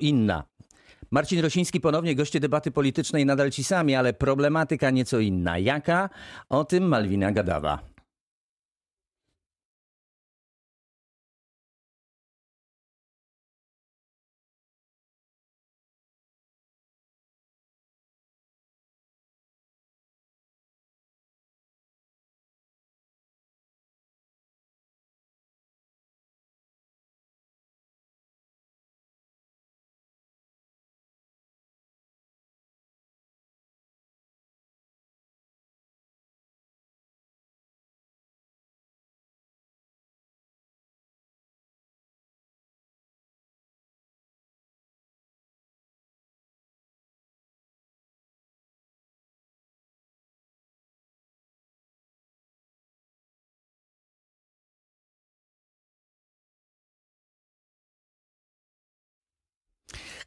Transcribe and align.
inna. 0.00 0.44
Marcin 1.10 1.40
Rosiński 1.40 1.80
ponownie 1.80 2.14
goście 2.14 2.40
debaty 2.40 2.70
politycznej 2.70 3.26
nadal 3.26 3.50
ci 3.50 3.64
sami, 3.64 3.94
ale 3.94 4.12
problematyka 4.12 4.90
nieco 4.90 5.18
inna. 5.18 5.58
Jaka? 5.58 6.08
O 6.48 6.64
tym 6.64 6.84
Malwina 6.84 7.32
Gadawa. 7.32 7.78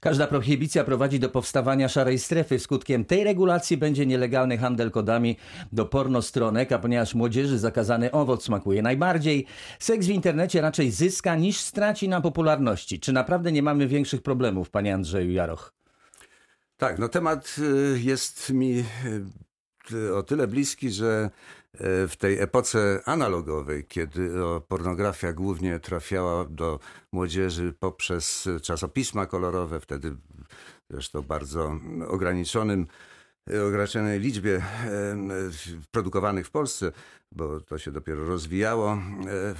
Każda 0.04 0.28
prohibicja 0.28 0.84
prowadzi 0.84 1.20
do 1.20 1.30
powstawania 1.30 1.90
szarej 1.90 2.20
strefy. 2.20 2.60
Skutkiem 2.60 3.06
tej 3.06 3.24
regulacji 3.24 3.78
będzie 3.78 4.06
nielegalny 4.06 4.58
handel 4.58 4.92
kodami 4.92 5.38
do 5.72 5.86
pornostronek, 5.86 6.72
a 6.72 6.80
ponieważ 6.80 7.16
młodzieży 7.16 7.60
zakazany 7.60 8.12
owoc 8.12 8.44
smakuje 8.44 8.82
najbardziej, 8.82 9.46
seks 9.80 10.06
w 10.06 10.10
internecie 10.10 10.62
raczej 10.62 10.92
zyska 10.92 11.36
niż 11.36 11.58
straci 11.58 12.10
na 12.10 12.22
popularności. 12.22 13.00
Czy 13.00 13.14
naprawdę 13.14 13.52
nie 13.52 13.64
mamy 13.64 13.88
większych 13.88 14.22
problemów, 14.22 14.70
panie 14.70 14.94
Andrzeju 14.94 15.32
Jaroch? 15.32 15.74
Tak, 16.78 17.00
no 17.00 17.10
temat 17.10 17.56
y, 17.60 18.00
jest 18.00 18.50
mi 18.50 18.84
y, 19.92 20.16
o 20.16 20.24
tyle 20.24 20.48
bliski, 20.48 20.92
że 20.92 21.30
w 22.08 22.14
tej 22.18 22.40
epoce 22.40 23.02
analogowej, 23.06 23.86
kiedy 23.86 24.32
pornografia 24.68 25.34
głównie 25.34 25.80
trafiała 25.80 26.46
do 26.46 26.80
młodzieży 27.12 27.74
poprzez 27.80 28.50
czasopisma 28.64 29.26
kolorowe, 29.26 29.80
wtedy 29.80 30.16
zresztą 30.90 31.22
bardzo 31.22 31.80
ograniczonym 32.08 32.88
ograniczonej 33.68 34.20
liczbie 34.20 34.56
e, 34.56 35.18
produkowanych 35.92 36.48
w 36.48 36.52
Polsce, 36.52 36.92
bo 37.32 37.62
to 37.62 37.78
się 37.78 37.92
dopiero 37.92 38.26
rozwijało. 38.26 38.92
E, 38.94 39.56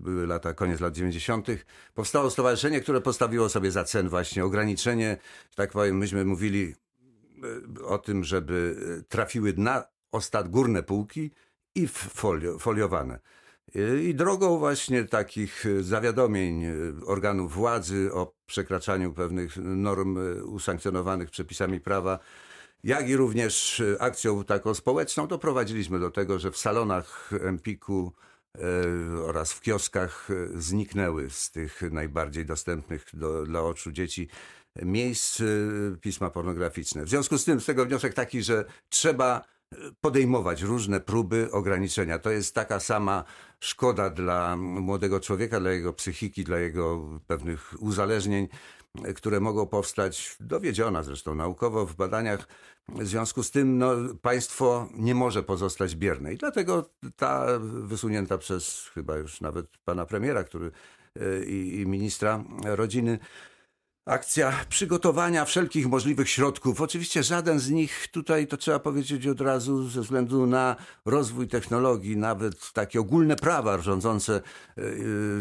były 0.00 0.26
lata, 0.26 0.54
koniec 0.54 0.80
lat 0.80 0.94
90. 0.94 1.46
Powstało 1.94 2.30
stowarzyszenie, 2.30 2.80
które 2.80 3.00
postawiło 3.00 3.48
sobie 3.48 3.70
za 3.70 3.84
cel 3.84 4.08
właśnie 4.08 4.44
ograniczenie, 4.44 5.16
tak 5.54 5.70
powiem, 5.72 5.98
myśmy 5.98 6.24
mówili 6.24 6.74
o 7.84 7.98
tym, 7.98 8.24
żeby 8.24 8.76
trafiły 9.08 9.54
na 9.56 9.84
ostat 10.12 10.48
górne 10.48 10.82
półki, 10.82 11.30
i 11.78 11.88
folio, 11.88 12.58
foliowane. 12.58 13.18
I 14.02 14.14
drogą 14.14 14.58
właśnie 14.58 15.04
takich 15.04 15.64
zawiadomień 15.80 16.66
organów 17.06 17.52
władzy 17.52 18.10
o 18.12 18.34
przekraczaniu 18.46 19.12
pewnych 19.12 19.56
norm 19.56 20.18
usankcjonowanych 20.44 21.30
przepisami 21.30 21.80
prawa, 21.80 22.18
jak 22.84 23.08
i 23.08 23.16
również 23.16 23.82
akcją 23.98 24.44
taką 24.44 24.74
społeczną, 24.74 25.26
doprowadziliśmy 25.26 25.98
do 25.98 26.10
tego, 26.10 26.38
że 26.38 26.50
w 26.50 26.56
salonach 26.56 27.30
Empiku 27.40 28.12
e, 28.54 28.60
oraz 29.22 29.52
w 29.52 29.60
kioskach 29.60 30.28
zniknęły 30.54 31.30
z 31.30 31.50
tych 31.50 31.82
najbardziej 31.82 32.44
dostępnych 32.46 33.04
do, 33.12 33.46
dla 33.46 33.62
oczu 33.62 33.92
dzieci 33.92 34.28
miejsc 34.82 35.40
e, 35.40 35.44
pisma 36.00 36.30
pornograficzne. 36.30 37.04
W 37.04 37.08
związku 37.08 37.38
z 37.38 37.44
tym 37.44 37.60
z 37.60 37.64
tego 37.64 37.86
wniosek 37.86 38.14
taki, 38.14 38.42
że 38.42 38.64
trzeba 38.88 39.44
podejmować 40.00 40.62
różne 40.62 41.00
próby 41.00 41.48
ograniczenia. 41.52 42.18
To 42.18 42.30
jest 42.30 42.54
taka 42.54 42.80
sama 42.80 43.24
szkoda 43.60 44.10
dla 44.10 44.56
młodego 44.56 45.20
człowieka, 45.20 45.60
dla 45.60 45.70
jego 45.70 45.92
psychiki, 45.92 46.44
dla 46.44 46.58
jego 46.58 47.00
pewnych 47.26 47.74
uzależnień, 47.82 48.48
które 49.14 49.40
mogą 49.40 49.66
powstać, 49.66 50.36
dowiedziona 50.40 51.02
zresztą 51.02 51.34
naukowo 51.34 51.86
w 51.86 51.96
badaniach. 51.96 52.48
W 52.88 53.06
związku 53.06 53.42
z 53.42 53.50
tym 53.50 53.78
no, 53.78 53.90
państwo 54.22 54.88
nie 54.94 55.14
może 55.14 55.42
pozostać 55.42 55.96
bierne. 55.96 56.32
I 56.32 56.36
dlatego 56.36 56.90
ta 57.16 57.46
wysunięta 57.60 58.38
przez 58.38 58.90
chyba 58.94 59.16
już 59.16 59.40
nawet 59.40 59.66
pana 59.84 60.06
premiera, 60.06 60.44
który 60.44 60.70
e, 61.16 61.44
i, 61.44 61.80
i 61.80 61.86
ministra 61.86 62.44
rodziny, 62.64 63.18
akcja 64.08 64.52
przygotowania 64.68 65.44
wszelkich 65.44 65.86
możliwych 65.86 66.30
środków. 66.30 66.80
Oczywiście 66.80 67.22
żaden 67.22 67.58
z 67.58 67.70
nich 67.70 68.08
tutaj, 68.08 68.46
to 68.46 68.56
trzeba 68.56 68.78
powiedzieć 68.78 69.26
od 69.26 69.40
razu, 69.40 69.88
ze 69.88 70.00
względu 70.00 70.46
na 70.46 70.76
rozwój 71.04 71.48
technologii, 71.48 72.16
nawet 72.16 72.72
takie 72.72 73.00
ogólne 73.00 73.36
prawa 73.36 73.78
rządzące 73.78 74.34
e, 74.34 74.82
e, 74.82 74.84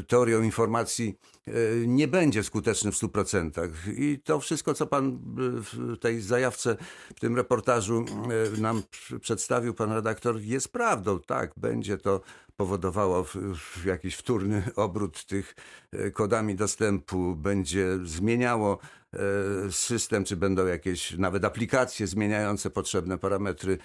teorią 0.08 0.42
informacji, 0.42 1.20
e, 1.48 1.52
nie 1.88 2.08
będzie 2.08 2.44
skuteczny 2.44 2.92
w 2.92 2.96
100%. 2.96 3.70
I 3.98 4.20
to 4.24 4.40
wszystko, 4.40 4.74
co 4.74 4.88
pan 4.88 5.20
w 5.38 5.98
tej 6.00 6.22
zajawce, 6.22 6.78
w 7.16 7.20
tym 7.20 7.36
reportażu 7.36 8.06
nam 8.58 8.84
przedstawił, 9.22 9.74
pan 9.74 9.92
redaktor, 9.92 10.42
jest 10.42 10.72
prawdą. 10.72 11.20
Tak, 11.20 11.52
będzie 11.58 11.98
to 11.98 12.22
powodowało 12.58 13.26
jakiś 13.86 14.16
wtórny 14.16 14.64
obrót 14.76 15.26
tych 15.26 15.56
e, 15.92 16.12
kodami 16.12 16.56
dostępu, 16.56 17.36
będzie 17.36 17.88
zmieniało 18.04 18.80
e, 19.14 19.18
system, 19.72 20.24
czy 20.24 20.36
będą 20.36 20.66
jakieś 20.66 21.12
nawet 21.12 21.46
aplikacje 21.46 22.08
zmieniające 22.08 22.70
potrzebne 22.70 23.18
parametry 23.18 23.74
e, 23.74 23.78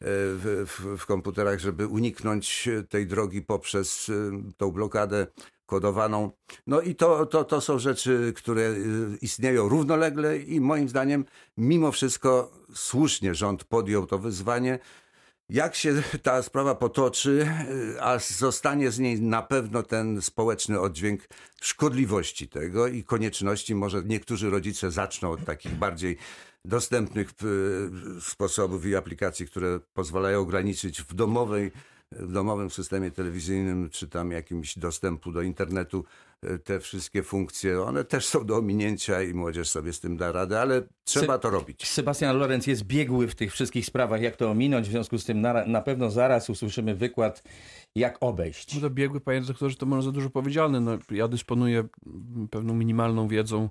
w, 0.00 0.66
w, 0.66 0.98
w 0.98 1.06
komputerach, 1.06 1.58
żeby 1.58 1.86
uniknąć 1.86 2.68
tej 2.88 3.06
drogi 3.06 3.42
poprzez 3.42 4.10
tą 4.56 4.70
blokadę 4.70 5.26
kodowaną. 5.66 6.30
No 6.66 6.80
i 6.80 6.94
to, 6.94 7.26
to, 7.26 7.44
to 7.44 7.60
są 7.60 7.78
rzeczy, 7.78 8.32
które 8.36 8.74
istnieją 9.20 9.68
równolegle 9.68 10.38
i 10.38 10.60
moim 10.60 10.88
zdaniem 10.88 11.24
mimo 11.56 11.92
wszystko 11.92 12.52
słusznie 12.74 13.34
rząd 13.34 13.64
podjął 13.64 14.06
to 14.06 14.18
wyzwanie. 14.18 14.78
Jak 15.50 15.74
się 15.74 16.02
ta 16.22 16.42
sprawa 16.42 16.74
potoczy, 16.74 17.48
y, 17.96 18.02
a 18.02 18.18
zostanie 18.18 18.90
z 18.90 18.98
niej 18.98 19.20
na 19.20 19.42
pewno 19.42 19.82
ten 19.82 20.22
społeczny 20.22 20.80
oddźwięk 20.80 21.28
szkodliwości 21.60 22.48
tego 22.48 22.86
i 22.86 23.04
konieczności, 23.04 23.74
może 23.74 24.02
niektórzy 24.04 24.50
rodzice 24.50 24.90
zaczną 24.90 25.30
od 25.30 25.44
takich 25.44 25.74
bardziej 25.74 26.16
dostępnych 26.64 27.30
y, 27.30 28.20
sposobów 28.20 28.86
i 28.86 28.96
aplikacji, 28.96 29.46
które 29.46 29.80
pozwalają 29.94 30.40
ograniczyć 30.40 31.02
w 31.02 31.14
domowej 31.14 31.72
w 32.12 32.32
domowym 32.32 32.70
systemie 32.70 33.10
telewizyjnym, 33.10 33.90
czy 33.90 34.08
tam 34.08 34.30
jakimś 34.30 34.78
dostępu 34.78 35.32
do 35.32 35.42
internetu, 35.42 36.04
te 36.64 36.80
wszystkie 36.80 37.22
funkcje, 37.22 37.82
one 37.82 38.04
też 38.04 38.26
są 38.26 38.46
do 38.46 38.56
ominięcia 38.56 39.22
i 39.22 39.34
młodzież 39.34 39.68
sobie 39.68 39.92
z 39.92 40.00
tym 40.00 40.16
da 40.16 40.32
radę, 40.32 40.60
ale 40.60 40.82
trzeba 41.04 41.38
to 41.38 41.50
robić. 41.50 41.88
Sebastian 41.88 42.38
Lorenz 42.38 42.66
jest 42.66 42.82
biegły 42.84 43.28
w 43.28 43.34
tych 43.34 43.52
wszystkich 43.52 43.86
sprawach, 43.86 44.20
jak 44.20 44.36
to 44.36 44.50
ominąć, 44.50 44.88
w 44.88 44.90
związku 44.90 45.18
z 45.18 45.24
tym 45.24 45.40
na, 45.40 45.66
na 45.66 45.80
pewno 45.80 46.10
zaraz 46.10 46.50
usłyszymy 46.50 46.94
wykład, 46.94 47.42
jak 47.94 48.18
obejść. 48.20 48.74
No 48.74 48.80
to 48.80 48.90
biegły, 48.90 49.20
panie 49.20 49.40
doktorze, 49.40 49.76
to 49.76 49.86
może 49.86 50.02
za 50.02 50.12
dużo 50.12 50.30
powiedziane. 50.30 50.80
No, 50.80 50.98
ja 51.10 51.28
dysponuję 51.28 51.84
pewną 52.50 52.74
minimalną 52.74 53.28
wiedzą 53.28 53.68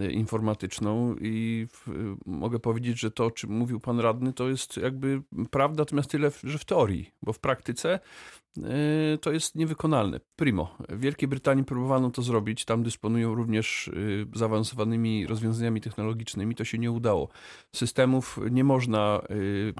e, 0.00 0.10
informatyczną 0.10 1.16
i 1.20 1.66
w, 1.70 2.14
mogę 2.26 2.58
powiedzieć, 2.58 3.00
że 3.00 3.10
to, 3.10 3.24
o 3.24 3.30
czym 3.30 3.50
mówił 3.50 3.80
pan 3.80 4.00
radny, 4.00 4.32
to 4.32 4.48
jest 4.48 4.76
jakby 4.76 5.22
prawda, 5.50 5.80
natomiast 5.80 6.10
tyle, 6.10 6.30
że 6.44 6.58
w 6.58 6.64
teorii, 6.64 7.10
bo 7.22 7.32
w 7.32 7.38
praktyce 7.38 7.98
Y, 8.58 9.18
to 9.18 9.32
jest 9.32 9.54
niewykonalne. 9.54 10.20
Primo. 10.36 10.76
W 10.88 11.00
Wielkiej 11.00 11.28
Brytanii 11.28 11.64
próbowano 11.64 12.10
to 12.10 12.22
zrobić, 12.22 12.64
tam 12.64 12.82
dysponują 12.82 13.34
również 13.34 13.90
zaawansowanymi 14.34 15.26
rozwiązaniami 15.26 15.80
technologicznymi, 15.80 16.54
to 16.54 16.64
się 16.64 16.78
nie 16.78 16.90
udało. 16.90 17.28
Systemów 17.74 18.38
nie 18.50 18.64
można 18.64 19.22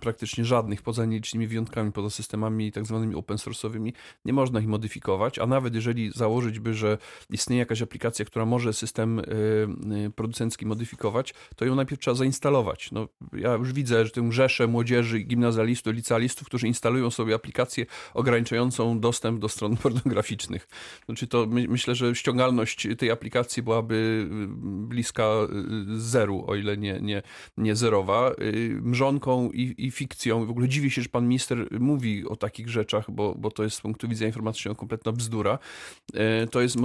praktycznie 0.00 0.44
żadnych, 0.44 0.82
poza 0.82 1.04
nielicznymi 1.04 1.46
wyjątkami, 1.46 1.92
poza 1.92 2.10
systemami 2.10 2.72
tak 2.72 2.86
zwanymi 2.86 3.14
open 3.14 3.36
source'owymi, 3.36 3.75
nie 4.24 4.32
można 4.32 4.60
ich 4.60 4.66
modyfikować, 4.66 5.38
a 5.38 5.46
nawet 5.46 5.74
jeżeli 5.74 6.10
założyć 6.14 6.58
by, 6.58 6.74
że 6.74 6.98
istnieje 7.30 7.60
jakaś 7.60 7.82
aplikacja, 7.82 8.24
która 8.24 8.46
może 8.46 8.72
system 8.72 9.22
producencki 10.16 10.66
modyfikować, 10.66 11.34
to 11.56 11.64
ją 11.64 11.74
najpierw 11.74 12.00
trzeba 12.00 12.14
zainstalować. 12.14 12.92
No, 12.92 13.08
ja 13.32 13.54
już 13.54 13.72
widzę, 13.72 14.04
że 14.04 14.10
tę 14.10 14.32
rzeszę 14.32 14.66
młodzieży, 14.66 15.18
gimnazjalistów, 15.18 15.94
licealistów, 15.94 16.46
którzy 16.46 16.66
instalują 16.66 17.10
sobie 17.10 17.34
aplikacje 17.34 17.86
ograniczające 18.14 18.56
umożliwiającą 18.56 19.00
dostęp 19.00 19.40
do 19.40 19.48
stron 19.48 19.76
pornograficznych. 19.82 20.68
Znaczy 21.06 21.26
to 21.26 21.46
my, 21.46 21.68
myślę, 21.68 21.94
że 21.94 22.14
ściągalność 22.14 22.88
tej 22.98 23.10
aplikacji 23.10 23.62
byłaby 23.62 24.28
bliska 24.88 25.30
zeru, 25.96 26.44
o 26.46 26.54
ile 26.54 26.76
nie, 26.76 27.00
nie, 27.00 27.22
nie 27.56 27.76
zerowa. 27.76 28.32
Mrzonką 28.82 29.50
i, 29.50 29.74
i 29.78 29.90
fikcją, 29.90 30.46
w 30.46 30.50
ogóle 30.50 30.68
dziwię 30.68 30.90
się, 30.90 31.02
że 31.02 31.08
pan 31.08 31.28
minister 31.28 31.68
mówi 31.80 32.26
o 32.26 32.36
takich 32.36 32.68
rzeczach, 32.68 33.10
bo, 33.10 33.34
bo 33.34 33.50
to 33.50 33.64
jest 33.66 33.76
z 33.76 33.80
punktu 33.80 34.08
widzenia 34.08 34.26
informatycznego 34.26 34.74
kompletna 34.74 35.12
bzdura. 35.12 35.58
To 36.50 36.60
jest, 36.60 36.76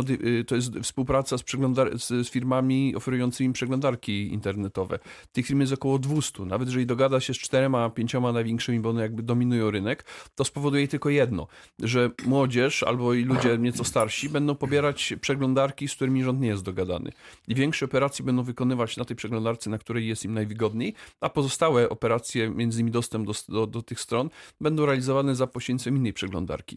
to 0.47 0.55
jest 0.55 0.71
współpraca 0.83 1.37
z, 1.37 2.07
z 2.07 2.29
firmami 2.29 2.95
oferującymi 2.95 3.53
przeglądarki 3.53 4.33
internetowe. 4.33 4.99
Tych 5.31 5.45
firm 5.45 5.59
jest 5.59 5.73
około 5.73 5.99
200. 5.99 6.45
Nawet 6.45 6.67
jeżeli 6.67 6.85
dogada 6.85 7.19
się 7.19 7.33
z 7.33 7.37
czterema, 7.37 7.89
pięcioma 7.89 8.31
największymi, 8.31 8.79
bo 8.79 8.89
one 8.89 9.01
jakby 9.01 9.23
dominują 9.23 9.71
rynek, 9.71 10.05
to 10.35 10.45
spowoduje 10.45 10.87
tylko 10.87 11.09
jedno, 11.09 11.47
że 11.79 12.09
młodzież 12.25 12.83
albo 12.83 13.13
i 13.13 13.23
ludzie 13.23 13.57
nieco 13.57 13.83
starsi 13.83 14.29
będą 14.29 14.55
pobierać 14.55 15.13
przeglądarki, 15.21 15.87
z 15.87 15.95
którymi 15.95 16.23
rząd 16.23 16.41
nie 16.41 16.47
jest 16.47 16.63
dogadany. 16.63 17.11
I 17.47 17.55
większe 17.55 17.85
operacje 17.85 18.25
będą 18.25 18.43
wykonywać 18.43 18.97
na 18.97 19.05
tej 19.05 19.15
przeglądarce, 19.15 19.69
na 19.69 19.77
której 19.77 20.07
jest 20.07 20.25
im 20.25 20.33
najwygodniej, 20.33 20.93
a 21.21 21.29
pozostałe 21.29 21.89
operacje, 21.89 22.49
między 22.49 22.79
innymi 22.79 22.91
dostęp 22.91 23.27
do, 23.27 23.33
do, 23.49 23.67
do 23.67 23.81
tych 23.81 23.99
stron, 23.99 24.29
będą 24.61 24.85
realizowane 24.85 25.35
za 25.35 25.47
pośrednictwem 25.47 25.97
innej 25.97 26.13
przeglądarki. 26.13 26.70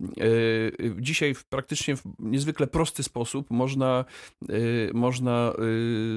E, 0.00 0.26
dzisiaj 1.00 1.34
w 1.34 1.44
praktycznie 1.44 1.96
w 1.96 2.02
niezwykle 2.18 2.66
prosty 2.66 3.02
sposób 3.02 3.50
można, 3.50 4.04
e, 4.48 4.52
można 4.92 5.52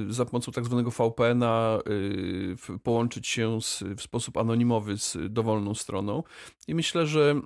e, 0.10 0.14
za 0.14 0.26
pomocą 0.26 0.52
tak 0.52 0.66
zwanego 0.66 0.92
VPN-a 0.92 1.80
połączyć 2.84 3.28
się 3.28 3.62
z, 3.62 3.84
w 3.98 4.02
sposób 4.02 4.38
anonimowy 4.38 4.98
z 4.98 5.18
dowolną 5.30 5.74
stroną. 5.74 6.24
I 6.68 6.76
myślę, 6.76 7.08
że 7.08 7.42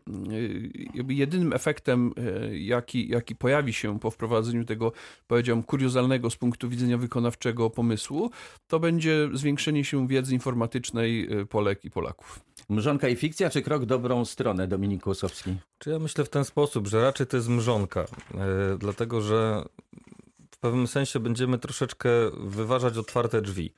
jedynym 1.10 1.54
efektem, 1.54 2.14
jaki, 2.52 3.10
jaki 3.10 3.36
pojawi 3.36 3.74
się 3.74 4.00
po 4.00 4.12
wprowadzeniu 4.12 4.66
tego, 4.66 4.92
powiedziałbym, 5.28 5.64
kuriozalnego 5.64 6.30
z 6.30 6.36
punktu 6.36 6.70
widzenia 6.70 6.98
wykonawczego 6.98 7.70
pomysłu, 7.70 8.32
to 8.68 8.80
będzie 8.80 9.30
zwiększenie 9.34 9.84
się 9.84 10.08
wiedzy 10.08 10.34
informatycznej 10.34 11.30
Polek 11.50 11.86
i 11.86 11.92
Polaków. 11.92 12.40
Mrzonka 12.70 13.08
i 13.08 13.16
fikcja, 13.16 13.50
czy 13.50 13.62
krok 13.62 13.86
dobrą 13.86 14.26
stronę, 14.26 14.68
Dominik 14.68 15.04
Kłosowski? 15.04 15.56
Czy 15.80 15.90
ja 15.90 16.00
myślę 16.00 16.26
w 16.26 16.30
ten 16.30 16.46
sposób, 16.46 16.88
że 16.88 17.02
raczej 17.02 17.28
to 17.28 17.38
jest 17.38 17.50
mrzonka, 17.50 18.02
yy, 18.02 18.78
dlatego 18.78 19.22
że 19.22 19.66
w 20.52 20.58
pewnym 20.58 20.88
sensie 20.88 21.20
będziemy 21.20 21.58
troszeczkę 21.58 22.10
wyważać 22.38 22.98
otwarte 22.98 23.42
drzwi. 23.42 23.74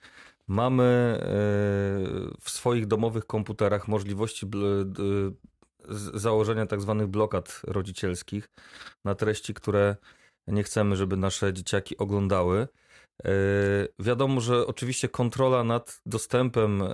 Mamy 0.47 1.17
yy, 1.21 2.33
w 2.41 2.49
swoich 2.49 2.87
domowych 2.87 3.25
komputerach 3.25 3.87
możliwości 3.87 4.45
założenia 6.13 6.65
tak 6.65 6.81
zwanych 6.81 7.07
blokad 7.07 7.61
rodzicielskich 7.63 8.49
na 9.05 9.15
treści, 9.15 9.53
które 9.53 9.95
nie 10.47 10.63
chcemy, 10.63 10.95
żeby 10.95 11.17
nasze 11.17 11.53
dzieciaki 11.53 11.97
oglądały. 11.97 12.67
E, 13.25 13.31
wiadomo, 13.99 14.41
że 14.41 14.67
oczywiście 14.67 15.09
kontrola 15.09 15.63
nad 15.63 16.01
dostępem 16.05 16.81
e, 16.81 16.89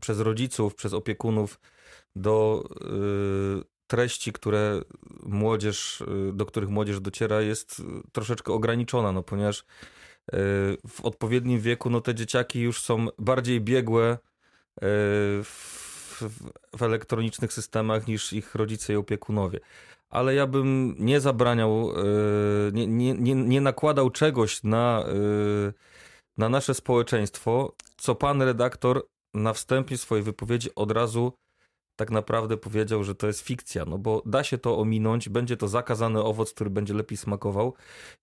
przez 0.00 0.20
rodziców, 0.20 0.74
przez 0.74 0.92
opiekunów 0.92 1.60
do 2.16 2.64
e, 2.80 2.86
treści, 3.86 4.32
które 4.32 4.80
młodzież, 5.22 6.02
do 6.32 6.46
których 6.46 6.68
młodzież 6.68 7.00
dociera, 7.00 7.40
jest 7.40 7.82
troszeczkę 8.12 8.52
ograniczona, 8.52 9.12
no 9.12 9.22
ponieważ 9.22 9.64
w 10.88 11.00
odpowiednim 11.02 11.60
wieku 11.60 11.90
no 11.90 12.00
te 12.00 12.14
dzieciaki 12.14 12.60
już 12.60 12.82
są 12.82 13.06
bardziej 13.18 13.60
biegłe 13.60 14.18
w, 15.42 16.22
w 16.76 16.82
elektronicznych 16.82 17.52
systemach 17.52 18.06
niż 18.06 18.32
ich 18.32 18.54
rodzice 18.54 18.92
i 18.92 18.96
opiekunowie 18.96 19.60
ale 20.10 20.34
ja 20.34 20.46
bym 20.46 20.94
nie 20.98 21.20
zabraniał, 21.20 21.90
e, 21.90 22.04
nie, 22.72 22.86
nie, 23.14 23.34
nie, 23.34 23.60
nakładał 23.60 24.10
czegoś 24.10 24.62
na, 24.62 25.04
e, 25.08 25.72
na 26.38 26.48
nasze 26.48 26.74
społeczeństwo, 26.74 27.74
co 27.96 28.14
pan 28.14 28.42
redaktor 28.42 29.06
na 29.34 29.52
wstępie 29.52 29.96
swojej 29.96 30.24
wypowiedzi 30.24 30.74
od 30.74 30.90
razu 30.90 31.32
tak 31.96 32.10
naprawdę 32.10 32.56
powiedział, 32.56 33.04
że 33.04 33.14
to 33.14 33.26
jest 33.26 33.40
fikcja, 33.40 33.84
no 33.84 33.98
bo 33.98 34.22
da 34.26 34.44
się 34.44 34.58
to 34.58 34.78
ominąć, 34.78 35.28
będzie 35.28 35.56
to 35.56 35.68
zakazany 35.68 36.22
owoc, 36.22 36.52
który 36.52 36.70
będzie 36.70 36.94
lepiej 36.94 37.18
smakował. 37.18 37.74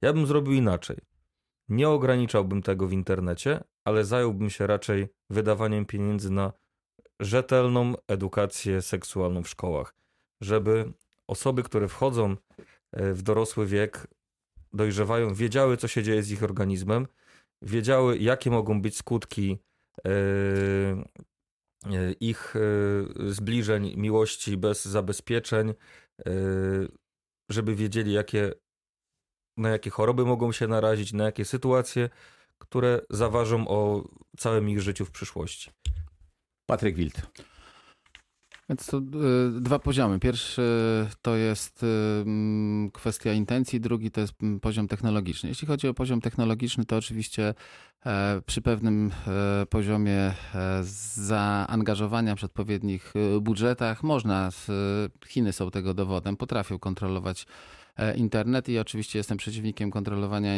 Ja 0.01 0.13
bym 0.13 0.27
zrobił 0.27 0.53
inaczej. 0.53 0.97
Nie 1.69 1.89
ograniczałbym 1.89 2.61
tego 2.61 2.87
w 2.87 2.93
internecie, 2.93 3.63
ale 3.85 4.05
zająłbym 4.05 4.49
się 4.49 4.67
raczej 4.67 5.07
wydawaniem 5.29 5.85
pieniędzy 5.85 6.31
na 6.31 6.53
rzetelną 7.19 7.93
edukację 8.07 8.81
seksualną 8.81 9.43
w 9.43 9.49
szkołach, 9.49 9.95
żeby 10.41 10.93
osoby, 11.27 11.63
które 11.63 11.87
wchodzą 11.87 12.35
e, 12.91 13.13
w 13.13 13.21
dorosły 13.21 13.67
wiek, 13.67 14.07
dojrzewają, 14.73 15.33
wiedziały, 15.33 15.77
co 15.77 15.87
się 15.87 16.03
dzieje 16.03 16.23
z 16.23 16.31
ich 16.31 16.43
organizmem, 16.43 17.07
wiedziały, 17.61 18.17
jakie 18.17 18.51
mogą 18.51 18.81
być 18.81 18.97
skutki 18.97 19.57
e, 20.05 20.11
e, 21.85 22.11
ich 22.19 22.53
zbliżeń, 23.27 23.93
miłości 23.97 24.57
bez 24.57 24.85
zabezpieczeń, 24.85 25.73
żeby 27.49 27.75
wiedzieli, 27.75 28.13
jakie, 28.13 28.51
na 29.57 29.69
jakie 29.69 29.89
choroby 29.89 30.25
mogą 30.25 30.51
się 30.51 30.67
narazić, 30.67 31.13
na 31.13 31.23
jakie 31.23 31.45
sytuacje, 31.45 32.09
które 32.57 33.01
zaważą 33.09 33.67
o 33.67 34.09
całym 34.37 34.69
ich 34.69 34.81
życiu 34.81 35.05
w 35.05 35.11
przyszłości. 35.11 35.71
Patryk 36.65 36.95
Wild. 36.95 37.43
Więc 38.69 38.85
to 38.85 38.97
y, 38.97 39.01
dwa 39.61 39.79
poziomy. 39.79 40.19
Pierwszy 40.19 40.61
to 41.21 41.35
jest 41.35 41.83
y, 41.83 41.87
kwestia 42.93 43.33
intencji, 43.33 43.79
drugi 43.79 44.11
to 44.11 44.21
jest 44.21 44.33
poziom 44.61 44.87
technologiczny. 44.87 45.49
Jeśli 45.49 45.67
chodzi 45.67 45.87
o 45.87 45.93
poziom 45.93 46.21
technologiczny, 46.21 46.85
to 46.85 46.97
oczywiście 46.97 47.53
e, 48.05 48.41
przy 48.45 48.61
pewnym 48.61 49.11
e, 49.27 49.65
poziomie 49.65 50.17
e, 50.19 50.33
zaangażowania 51.15 52.35
przy 52.35 52.45
odpowiednich 52.45 53.13
budżetach 53.41 54.03
można, 54.03 54.49
Chiny 55.27 55.53
są 55.53 55.71
tego 55.71 55.93
dowodem, 55.93 56.37
potrafią 56.37 56.79
kontrolować 56.79 57.45
internet 58.15 58.69
i 58.69 58.79
oczywiście 58.79 59.19
jestem 59.19 59.37
przeciwnikiem 59.37 59.91
kontrolowania 59.91 60.51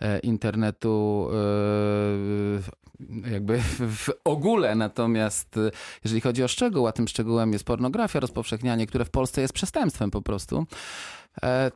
e, 0.00 0.18
internetu 0.18 1.28
e, 3.24 3.30
jakby 3.30 3.60
w 3.96 4.08
ogóle, 4.24 4.74
natomiast 4.74 5.58
jeżeli 6.04 6.20
chodzi 6.20 6.44
o 6.44 6.48
szczegół, 6.48 6.86
a 6.86 6.92
tym 6.92 7.08
szczegółem 7.08 7.52
jest 7.52 7.64
pornografia, 7.64 8.20
rozpowszechnianie, 8.20 8.86
które 8.86 9.04
w 9.04 9.10
Polsce 9.10 9.40
jest 9.40 9.54
przestępstwem 9.54 10.10
po 10.10 10.22
prostu, 10.22 10.66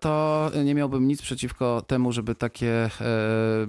to 0.00 0.50
nie 0.64 0.74
miałbym 0.74 1.08
nic 1.08 1.22
przeciwko 1.22 1.82
temu, 1.82 2.12
żeby 2.12 2.34
takie 2.34 2.90
E, 3.00 3.66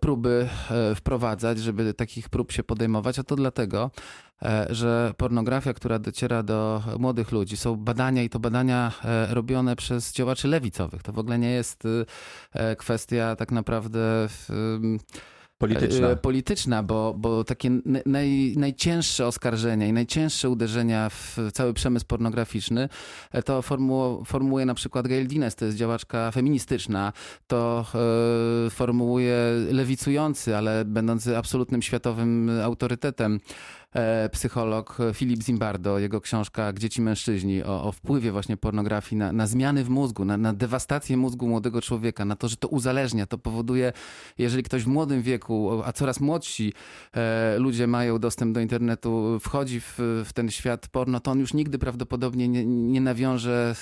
próby 0.00 0.48
e, 0.70 0.94
wprowadzać, 0.94 1.58
żeby 1.58 1.94
takich 1.94 2.28
prób 2.28 2.52
się 2.52 2.62
podejmować, 2.62 3.18
a 3.18 3.22
to 3.22 3.36
dlatego, 3.36 3.90
e, 4.42 4.66
że 4.70 5.14
pornografia, 5.16 5.74
która 5.74 5.98
dociera 5.98 6.42
do 6.42 6.82
młodych 6.98 7.32
ludzi, 7.32 7.56
są 7.56 7.76
badania 7.76 8.22
i 8.22 8.28
to 8.28 8.38
badania 8.38 8.92
robione 9.30 9.76
przez 9.76 10.12
działaczy 10.12 10.48
lewicowych. 10.48 11.02
To 11.02 11.12
w 11.12 11.18
ogóle 11.18 11.38
nie 11.38 11.50
jest 11.50 11.82
kwestia 12.78 13.36
tak 13.36 13.52
naprawdę 13.52 14.28
Polityczna. 15.62 16.08
E, 16.08 16.16
polityczna, 16.16 16.82
bo, 16.82 17.14
bo 17.18 17.44
takie 17.44 17.70
naj, 18.06 18.54
najcięższe 18.56 19.26
oskarżenia 19.26 19.86
i 19.86 19.92
najcięższe 19.92 20.50
uderzenia 20.50 21.08
w 21.10 21.38
cały 21.52 21.74
przemysł 21.74 22.06
pornograficzny 22.06 22.88
e, 23.32 23.42
to 23.42 23.62
formu, 23.62 24.22
formułuje 24.26 24.66
na 24.66 24.74
przykład 24.74 25.08
Gail 25.08 25.26
Dines, 25.26 25.54
to 25.54 25.64
jest 25.64 25.76
działaczka 25.76 26.30
feministyczna, 26.30 27.12
to 27.46 27.86
e, 28.66 28.70
formułuje 28.70 29.36
lewicujący, 29.70 30.56
ale 30.56 30.84
będący 30.84 31.36
absolutnym 31.36 31.82
światowym 31.82 32.50
autorytetem 32.64 33.40
psycholog 34.32 34.98
Filip 35.14 35.42
Zimbardo, 35.42 35.98
jego 35.98 36.20
książka 36.20 36.72
Gdzie 36.72 36.90
ci 36.90 37.02
mężczyźni, 37.02 37.62
o, 37.64 37.84
o 37.84 37.92
wpływie 37.92 38.32
właśnie 38.32 38.56
pornografii 38.56 39.18
na, 39.18 39.32
na 39.32 39.46
zmiany 39.46 39.84
w 39.84 39.88
mózgu, 39.88 40.24
na, 40.24 40.36
na 40.36 40.52
dewastację 40.52 41.16
mózgu 41.16 41.48
młodego 41.48 41.82
człowieka, 41.82 42.24
na 42.24 42.36
to, 42.36 42.48
że 42.48 42.56
to 42.56 42.68
uzależnia, 42.68 43.26
to 43.26 43.38
powoduje, 43.38 43.92
jeżeli 44.38 44.62
ktoś 44.62 44.82
w 44.82 44.86
młodym 44.86 45.22
wieku, 45.22 45.82
a 45.84 45.92
coraz 45.92 46.20
młodsi 46.20 46.72
e, 47.14 47.58
ludzie 47.58 47.86
mają 47.86 48.18
dostęp 48.18 48.54
do 48.54 48.60
internetu, 48.60 49.38
wchodzi 49.40 49.80
w, 49.80 49.94
w 50.24 50.32
ten 50.34 50.50
świat 50.50 50.88
porno, 50.88 51.20
to 51.20 51.30
on 51.30 51.38
już 51.38 51.54
nigdy 51.54 51.78
prawdopodobnie 51.78 52.48
nie, 52.48 52.66
nie 52.66 53.00
nawiąże 53.00 53.74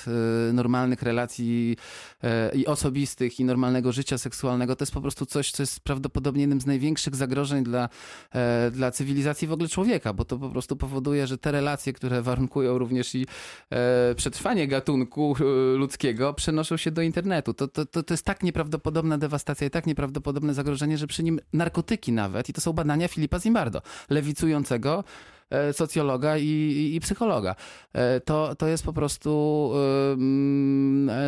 e, 0.49 0.53
normalnych 0.53 1.01
relacji 1.01 1.77
e, 2.23 2.55
i 2.55 2.65
osobistych, 2.65 3.39
i 3.39 3.45
normalnego 3.45 3.91
życia 3.91 4.17
seksualnego. 4.17 4.75
To 4.75 4.83
jest 4.83 4.93
po 4.93 5.01
prostu 5.01 5.25
coś, 5.25 5.51
co 5.51 5.63
jest 5.63 5.79
prawdopodobnie 5.79 6.41
jednym 6.41 6.61
z 6.61 6.65
największych 6.65 7.15
zagrożeń 7.15 7.63
dla, 7.63 7.89
e, 8.31 8.71
dla 8.71 8.91
cywilizacji 8.91 9.47
w 9.47 9.51
ogóle 9.51 9.69
człowieka 9.69 10.00
człowieka, 10.01 10.13
bo 10.13 10.25
to 10.25 10.37
po 10.37 10.49
prostu 10.49 10.75
powoduje, 10.75 11.27
że 11.27 11.37
te 11.37 11.51
relacje, 11.51 11.93
które 11.93 12.21
warunkują 12.21 12.77
również 12.77 13.15
i 13.15 13.25
e, 13.69 14.15
przetrwanie 14.15 14.67
gatunku 14.67 15.35
e, 15.39 15.43
ludzkiego, 15.77 16.33
przenoszą 16.33 16.77
się 16.77 16.91
do 16.91 17.01
internetu. 17.01 17.53
To, 17.53 17.67
to, 17.67 17.85
to, 17.85 18.03
to 18.03 18.13
jest 18.13 18.25
tak 18.25 18.43
nieprawdopodobna 18.43 19.17
dewastacja 19.17 19.67
i 19.67 19.69
tak 19.69 19.85
nieprawdopodobne 19.85 20.53
zagrożenie, 20.53 20.97
że 20.97 21.07
przy 21.07 21.23
nim 21.23 21.39
narkotyki 21.53 22.11
nawet, 22.11 22.49
i 22.49 22.53
to 22.53 22.61
są 22.61 22.73
badania 22.73 23.07
Filipa 23.07 23.39
Zimbardo, 23.39 23.81
lewicującego, 24.09 25.03
e, 25.49 25.73
socjologa 25.73 26.37
i, 26.37 26.45
i, 26.45 26.95
i 26.95 26.99
psychologa. 26.99 27.55
E, 27.93 28.19
To, 28.19 28.55
to 28.55 28.67
jest 28.67 28.83
po 28.83 28.93
prostu 28.93 29.71
e, 30.13 30.17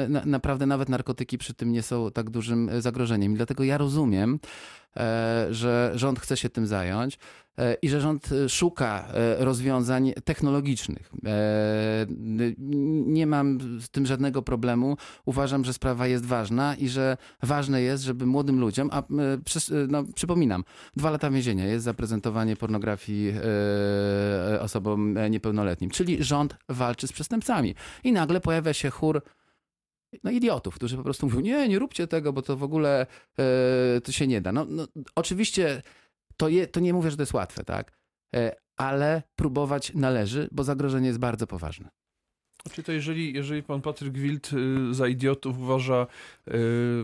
na, 0.09 0.25
naprawdę 0.25 0.65
nawet 0.65 0.89
narkotyki 0.89 1.37
przy 1.37 1.53
tym 1.53 1.71
nie 1.71 1.83
są 1.83 2.11
tak 2.11 2.29
dużym 2.29 2.69
zagrożeniem. 2.79 3.33
I 3.33 3.35
dlatego 3.35 3.63
ja 3.63 3.77
rozumiem, 3.77 4.39
że 5.49 5.91
rząd 5.95 6.19
chce 6.19 6.37
się 6.37 6.49
tym 6.49 6.67
zająć 6.67 7.19
e, 7.57 7.73
i 7.73 7.89
że 7.89 8.01
rząd 8.01 8.29
e, 8.31 8.49
szuka 8.49 9.07
e, 9.13 9.45
rozwiązań 9.45 10.13
technologicznych. 10.23 11.11
E, 11.25 12.05
Nie 13.05 13.27
mam 13.27 13.59
z 13.81 13.89
tym 13.89 14.05
żadnego 14.05 14.41
problemu. 14.41 14.97
Uważam, 15.25 15.65
że 15.65 15.73
sprawa 15.73 16.07
jest 16.07 16.25
ważna 16.25 16.75
i 16.75 16.89
że 16.89 17.17
ważne 17.43 17.81
jest, 17.81 18.03
żeby 18.03 18.25
młodym 18.25 18.59
ludziom, 18.59 18.89
a 18.91 18.99
e, 18.99 19.03
e, 19.03 19.39
no, 19.87 20.03
przypominam, 20.15 20.63
dwa 20.95 21.09
lata 21.09 21.29
więzienia 21.29 21.65
jest 21.65 21.85
za 21.85 21.93
prezentowanie 21.93 22.55
pornografii 22.55 23.33
e, 24.55 24.61
osobom 24.61 25.17
e, 25.17 25.29
niepełnoletnim, 25.29 25.89
czyli 25.89 26.23
rząd 26.23 26.55
walczy 26.69 27.07
z 27.07 27.13
przestępcami. 27.13 27.75
I 28.03 28.11
nagle 28.11 28.41
pojawia 28.41 28.73
się 28.73 28.89
chór 28.89 29.21
no, 30.23 30.31
idiotów, 30.31 30.75
którzy 30.75 30.97
po 30.97 31.03
prostu 31.03 31.25
mówią, 31.25 31.39
nie, 31.39 31.67
nie 31.69 31.79
róbcie 31.79 32.07
tego, 32.07 32.33
bo 32.33 32.41
to 32.41 32.57
w 32.57 32.63
ogóle 32.63 33.05
e, 33.39 34.01
to 34.01 34.11
się 34.11 34.27
nie 34.27 34.41
da. 34.41 34.51
No, 34.51 34.65
no, 34.69 34.87
oczywiście 35.15 35.81
to, 36.37 36.49
je, 36.49 36.67
to 36.67 36.79
nie 36.79 36.93
mówię, 36.93 37.11
że 37.11 37.17
to 37.17 37.23
jest 37.23 37.33
łatwe, 37.33 37.63
tak? 37.63 37.91
E, 38.35 38.55
ale 38.77 39.23
próbować 39.35 39.93
należy, 39.93 40.49
bo 40.51 40.63
zagrożenie 40.63 41.07
jest 41.07 41.19
bardzo 41.19 41.47
poważne. 41.47 41.89
Znaczy 42.65 42.83
to 42.83 42.91
jeżeli, 42.91 43.33
jeżeli 43.33 43.63
pan 43.63 43.81
Patryk 43.81 44.13
Wild 44.13 44.51
y, 44.53 44.93
za 44.93 45.07
idiotów 45.07 45.59
uważa 45.59 46.07
y, 46.47 46.51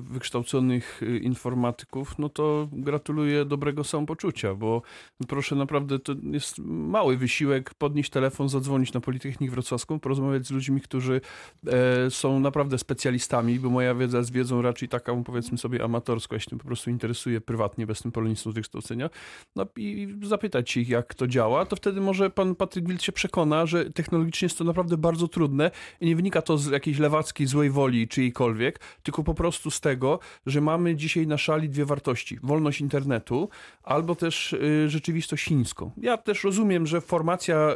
wykształconych 0.01 1.04
y, 1.04 1.20
informatyków, 1.20 2.20
no 2.20 2.30
to 2.30 2.70
gratuluję 2.72 3.46
dobrego 3.46 3.84
samopoczucia, 3.84 4.56
bo 4.56 4.82
proszę 5.28 5.56
naprawdę, 5.56 6.00
to 6.00 6.16
jest 6.32 6.60
mały 6.66 7.18
wysiłek 7.18 7.74
podnieść 7.74 8.10
telefon, 8.10 8.50
zadzwonić 8.50 8.94
na 8.94 9.01
Politechnikę 9.01 9.51
Wrocławską, 9.51 10.00
porozmawiać 10.00 10.48
z 10.48 10.51
ludźmi, 10.51 10.82
którzy 10.82 11.22
e, 11.68 12.12
są 12.12 12.39
naprawdę 12.39 12.78
specjalistami, 12.78 13.60
bo 13.60 13.70
moja 13.70 13.96
wiedza 13.96 14.18
jest 14.18 14.32
wiedzą 14.32 14.62
raczej 14.62 14.89
taką, 14.89 15.24
powiedzmy 15.24 15.58
sobie, 15.58 15.84
amatorską, 15.84 16.38
się 16.38 16.50
tym 16.50 16.60
po 16.60 16.66
prostu 16.66 16.89
interesuję 16.89 17.42
prywatnie, 17.42 17.88
bez 17.88 18.01
tym 18.01 18.12
polonistą 18.12 18.51
z 18.51 18.54
wykształcenia, 18.54 19.10
no 19.56 19.66
i 19.75 20.16
zapytać 20.24 20.78
ich, 20.78 20.89
jak 20.89 21.13
to 21.13 21.28
działa, 21.28 21.66
to 21.66 21.75
wtedy 21.75 22.01
może 22.01 22.30
pan 22.30 22.56
Patryk 22.56 22.88
Wild 22.88 23.04
się 23.04 23.12
przekona, 23.12 23.66
że 23.66 23.89
technologicznie 23.89 24.46
jest 24.46 24.58
to 24.58 24.63
naprawdę 24.63 24.98
bardzo 24.98 25.28
trudne 25.28 25.49
i 26.01 26.06
nie 26.06 26.15
wynika 26.15 26.41
to 26.41 26.58
z 26.58 26.65
jakiejś 26.72 27.00
lewackiej 27.00 27.48
złej 27.48 27.70
woli 27.70 28.08
czyjejkolwiek, 28.08 28.79
tylko 29.03 29.24
po 29.24 29.34
prostu 29.34 29.72
z 29.72 29.82
tego, 29.82 30.20
że 30.46 30.62
mamy 30.62 30.96
dzisiaj 30.96 31.27
na 31.27 31.38
szali 31.38 31.70
dwie 31.70 31.86
wartości. 31.86 32.39
Wolność 32.44 32.82
internetu 32.82 33.50
albo 33.84 34.15
też 34.15 34.53
y, 34.53 34.89
rzeczywistość 34.89 35.44
chińską. 35.46 35.91
Ja 35.98 36.18
też 36.18 36.44
rozumiem, 36.44 36.88
że 36.88 37.01
formacja 37.01 37.75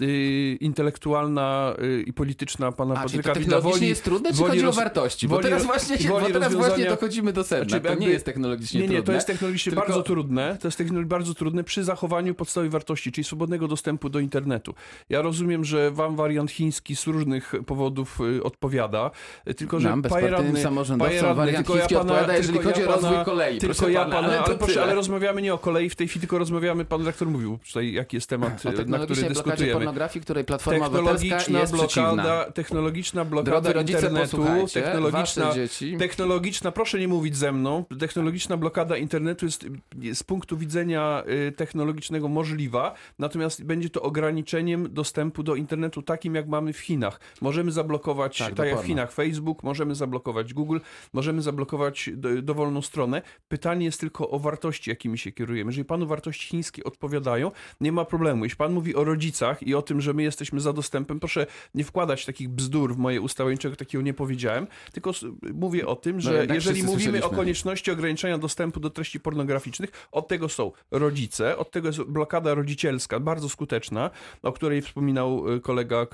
y, 0.00 0.04
y, 0.04 0.58
intelektualna 0.60 1.74
y, 1.82 2.02
i 2.02 2.12
polityczna 2.12 2.72
pana 2.72 2.94
A, 2.94 3.02
Patryka 3.02 3.32
technologicznie 3.34 3.72
woli, 3.72 3.88
jest 3.88 4.04
trudne, 4.04 4.32
czy 4.32 4.38
chodzi 4.38 4.60
o 4.60 4.62
roz- 4.62 4.76
wartości? 4.76 5.28
Bo 5.28 5.38
teraz 5.38 5.64
właśnie, 5.64 5.96
woli 5.96 6.26
bo 6.26 6.30
teraz 6.32 6.54
właśnie 6.54 6.84
dochodzimy 6.86 7.32
do 7.32 7.44
sedna. 7.44 7.68
Znaczy, 7.68 7.82
to 7.82 7.88
jakby- 7.88 8.04
nie 8.04 8.10
jest 8.10 8.24
technologicznie 8.24 8.80
nie, 8.80 8.86
nie, 8.86 8.94
trudne. 8.94 9.06
to 9.06 9.12
jest 9.12 9.26
technologicznie 9.26 9.72
tylko- 9.72 9.86
bardzo 9.86 10.02
trudne. 10.02 10.56
To 10.60 10.68
jest 10.68 10.78
technologicznie 10.78 11.08
bardzo 11.08 11.34
trudne 11.34 11.64
przy 11.64 11.84
zachowaniu 11.84 12.34
podstawowej 12.34 12.70
wartości, 12.70 13.12
czyli 13.12 13.24
swobodnego 13.24 13.68
dostępu 13.68 14.08
do 14.08 14.18
internetu. 14.20 14.74
Ja 15.08 15.22
rozumiem, 15.22 15.64
że 15.64 15.90
wam 15.90 16.16
wariant 16.16 16.50
chiński 16.50 16.75
z 16.94 17.06
różnych 17.06 17.52
powodów 17.66 18.20
y, 18.20 18.42
odpowiada, 18.42 19.10
tylko 19.56 19.80
że 19.80 19.88
Nam, 19.88 20.02
bezpartyjnym 20.02 20.56
samorządowcom, 20.56 21.36
wariant 21.36 21.66
tylko 21.66 21.76
ja 21.76 21.88
pana, 21.88 22.00
odpowiada, 22.00 22.36
jeżeli 22.36 22.58
chodzi 22.58 22.80
ja 22.80 22.88
o 22.88 22.92
rozwój 22.92 23.24
kolei. 23.24 23.58
Tylko 23.58 23.74
proszę 23.74 23.92
ja 23.92 24.04
pana, 24.04 24.16
ale 24.16 24.40
ale, 24.40 24.58
proszę, 24.58 24.82
ale 24.82 24.94
rozmawiamy 24.94 25.42
nie 25.42 25.54
o 25.54 25.58
kolei 25.58 25.90
w 25.90 25.96
tej 25.96 26.08
chwili, 26.08 26.20
tylko 26.20 26.38
rozmawiamy, 26.38 26.84
pan 26.84 27.00
redaktor 27.00 27.28
mówił 27.28 27.58
tutaj, 27.66 27.92
jaki 27.92 28.16
jest 28.16 28.28
temat, 28.28 28.66
o 28.66 28.70
y, 28.70 28.86
na 28.86 28.98
który 28.98 29.22
dyskutujemy. 29.22 29.72
pornografii, 29.72 30.22
której 30.22 30.44
Platforma 30.44 30.86
Obywatelska 30.86 31.36
Technologiczna 31.36 31.60
jest 31.60 31.74
przeciwna. 31.74 32.12
blokada, 32.12 32.52
technologiczna 32.52 33.24
blokada 33.24 33.50
Drodzy 33.50 33.72
rodzice, 33.72 33.98
internetu, 33.98 34.36
posłuchajcie, 34.36 34.82
technologiczna. 34.82 35.52
Technologiczna, 35.98 36.72
proszę 36.72 36.98
nie 36.98 37.08
mówić 37.08 37.36
ze 37.36 37.52
mną, 37.52 37.84
technologiczna 37.98 38.56
blokada 38.56 38.96
internetu 38.96 39.46
jest 39.46 39.66
z 40.14 40.22
punktu 40.22 40.56
widzenia 40.56 41.22
y, 41.48 41.52
technologicznego 41.52 42.28
możliwa, 42.28 42.94
natomiast 43.18 43.64
będzie 43.64 43.90
to 43.90 44.02
ograniczeniem 44.02 44.94
dostępu 44.94 45.42
do 45.42 45.54
internetu 45.54 46.02
takim, 46.02 46.34
jak 46.34 46.48
mamy 46.48 46.65
w 46.72 46.78
Chinach. 46.78 47.20
Możemy 47.40 47.72
zablokować, 47.72 48.38
Tak, 48.38 48.54
tak, 48.54 48.68
jak 48.68 48.80
w. 48.80 48.84
Chinach, 48.86 49.12
Facebook, 49.12 49.62
możemy 49.62 49.94
zablokować 49.94 50.54
Google, 50.54 50.78
możemy 51.12 51.42
zablokować 51.42 52.10
do, 52.14 52.42
dowolną 52.42 52.82
stronę. 52.82 53.22
Pytanie 53.48 53.86
jest 53.86 54.00
tylko 54.00 54.30
o 54.30 54.38
wartości, 54.38 54.90
jakimi 54.90 55.18
się 55.18 55.32
kierujemy. 55.32 55.70
Jeżeli 55.70 55.84
panu 55.84 56.06
wartości 56.06 56.48
chińskie 56.48 56.84
odpowiadają, 56.84 57.50
nie 57.80 57.92
ma 57.92 58.04
problemu. 58.04 58.44
Jeśli 58.44 58.56
pan 58.56 58.72
mówi 58.72 58.94
o 58.94 59.04
rodzicach 59.04 59.62
i 59.62 59.74
o 59.74 59.82
tym, 59.82 60.00
że 60.00 60.12
my 60.12 60.22
jesteśmy 60.22 60.60
za 60.60 60.72
dostępem, 60.72 61.20
proszę 61.20 61.46
nie 61.74 61.84
wkładać 61.84 62.26
takich 62.26 62.48
bzdur 62.48 62.94
w 62.94 62.98
moje 62.98 63.20
usta, 63.20 63.44
bo 63.44 63.50
niczego 63.50 63.76
takiego 63.76 64.02
nie 64.02 64.14
powiedziałem, 64.14 64.66
tylko 64.92 65.10
mówię 65.54 65.86
o 65.86 65.96
tym, 65.96 66.20
że 66.20 66.34
jednak 66.34 66.54
jeżeli 66.54 66.82
mówimy 66.82 67.24
o 67.24 67.30
konieczności 67.30 67.90
ograniczenia 67.90 68.38
dostępu 68.38 68.80
do 68.80 68.90
treści 68.90 69.20
pornograficznych, 69.20 70.08
od 70.12 70.28
tego 70.28 70.48
są 70.48 70.72
rodzice, 70.90 71.56
od 71.56 71.70
tego 71.70 71.88
jest 71.88 72.02
blokada 72.02 72.54
rodzicielska, 72.54 73.20
bardzo 73.20 73.48
skuteczna, 73.48 74.10
o 74.42 74.52
której 74.52 74.82
wspominał 74.82 75.52
y, 75.54 75.60
kolega 75.60 76.06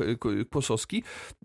Kłosowski 0.51 1.03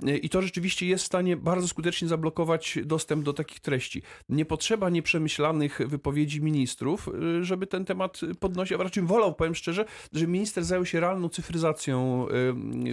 Y, 0.08 0.18
i 0.18 0.30
to 0.30 0.42
rzeczywiście 0.42 0.86
jest 0.88 1.04
w 1.04 1.08
stanie 1.08 1.38
bardzo 1.38 1.68
skutecznie 1.68 2.08
zablokować 2.08 2.80
dostęp 2.86 3.24
do 3.24 3.34
takich 3.34 3.60
treści. 3.60 4.02
Nie 4.30 4.46
potrzeba 4.46 4.90
nieprzemyślanych 4.90 5.80
wypowiedzi 5.86 6.42
ministrów, 6.42 7.10
y, 7.40 7.44
żeby 7.46 7.68
ten 7.68 7.86
temat 7.86 8.20
podnosić, 8.40 8.80
a 8.80 8.84
raczej 8.84 9.04
wolał, 9.04 9.34
powiem 9.36 9.56
szczerze, 9.56 9.86
że 10.14 10.28
minister 10.28 10.64
zajął 10.64 10.86
się 10.86 11.00
realną 11.00 11.30
cyfryzacją, 11.30 12.28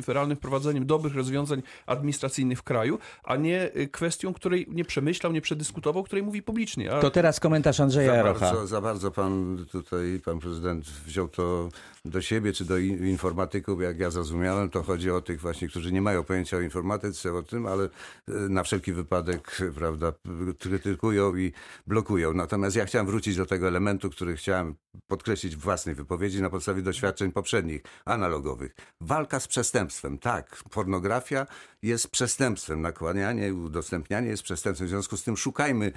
y, 0.09 0.13
realnym 0.13 0.37
wprowadzeniem 0.37 0.87
dobrych 0.87 1.15
rozwiązań 1.15 1.63
administracyjnych 1.87 2.59
w 2.59 2.63
kraju, 2.63 2.99
a 3.25 3.37
nie 3.37 3.71
y, 3.77 3.89
kwestią, 3.89 4.35
której 4.35 4.67
nie 4.71 4.85
przemyślał, 4.85 5.33
nie 5.33 5.41
przedyskutował, 5.41 6.03
której 6.03 6.23
mówi 6.25 6.43
publicznie. 6.43 6.93
A 6.93 7.01
To 7.01 7.11
teraz 7.11 7.41
komentarz 7.41 7.81
Andrzeja 7.81 8.11
Za 8.11 8.17
Jarocha. 8.17 8.41
bardzo, 8.41 8.67
za 8.67 8.81
bardzo 8.81 9.11
pan 9.11 9.65
tutaj, 9.73 10.21
pan 10.25 10.39
prezydent 10.39 10.85
wziął 10.85 11.29
to 11.29 11.69
do 12.05 12.23
siebie, 12.23 12.53
czy 12.53 12.65
do 12.65 12.79
in- 12.79 13.07
informatyków, 13.07 13.83
jak 13.83 13.99
ja 13.99 14.11
zrozumiałem, 14.11 14.71
to 14.71 14.83
chodzi 14.83 15.11
o 15.11 15.21
tych 15.21 15.41
właśnie, 15.41 15.69
którzy 15.69 15.93
nie 15.95 16.03
mają 16.03 16.25
pojęcia 16.25 16.57
o 16.57 16.61
informatyce, 16.61 17.35
o 17.35 17.43
tym, 17.43 17.67
ale 17.67 17.85
e, 17.85 17.89
na 18.29 18.63
wszelki 18.63 18.93
wypadek, 18.93 19.59
prawda, 19.75 20.13
krytykują 20.59 21.37
i 21.37 21.53
blokują. 21.87 22.35
Natomiast 22.35 22.77
ja 22.77 22.85
chciałem 22.85 23.07
wrócić 23.07 23.37
do 23.37 23.47
tego 23.47 23.69
elementu, 23.69 24.11
który 24.11 24.37
chciałem 24.37 24.75
podkreślić 25.07 25.57
w 25.57 25.61
własnej 25.61 25.95
wypowiedzi 25.95 26.43
na 26.43 26.51
podstawie 26.51 26.83
doświadczeń 26.83 27.33
poprzednich, 27.33 27.83
analogowych. 28.05 28.75
Walka 29.01 29.41
z 29.41 29.49
przestępstwem. 29.49 30.19
Tak, 30.19 30.63
pornografia 30.71 31.47
jest 31.83 32.09
przestępstwem, 32.09 32.81
nakłanianie 32.81 33.55
udostępnianie 33.55 34.29
jest 34.29 34.43
przestępstwem. 34.43 34.87
W 34.87 34.91
związku 34.91 35.17
z 35.17 35.25
tym 35.25 35.37
szukajmy 35.37 35.93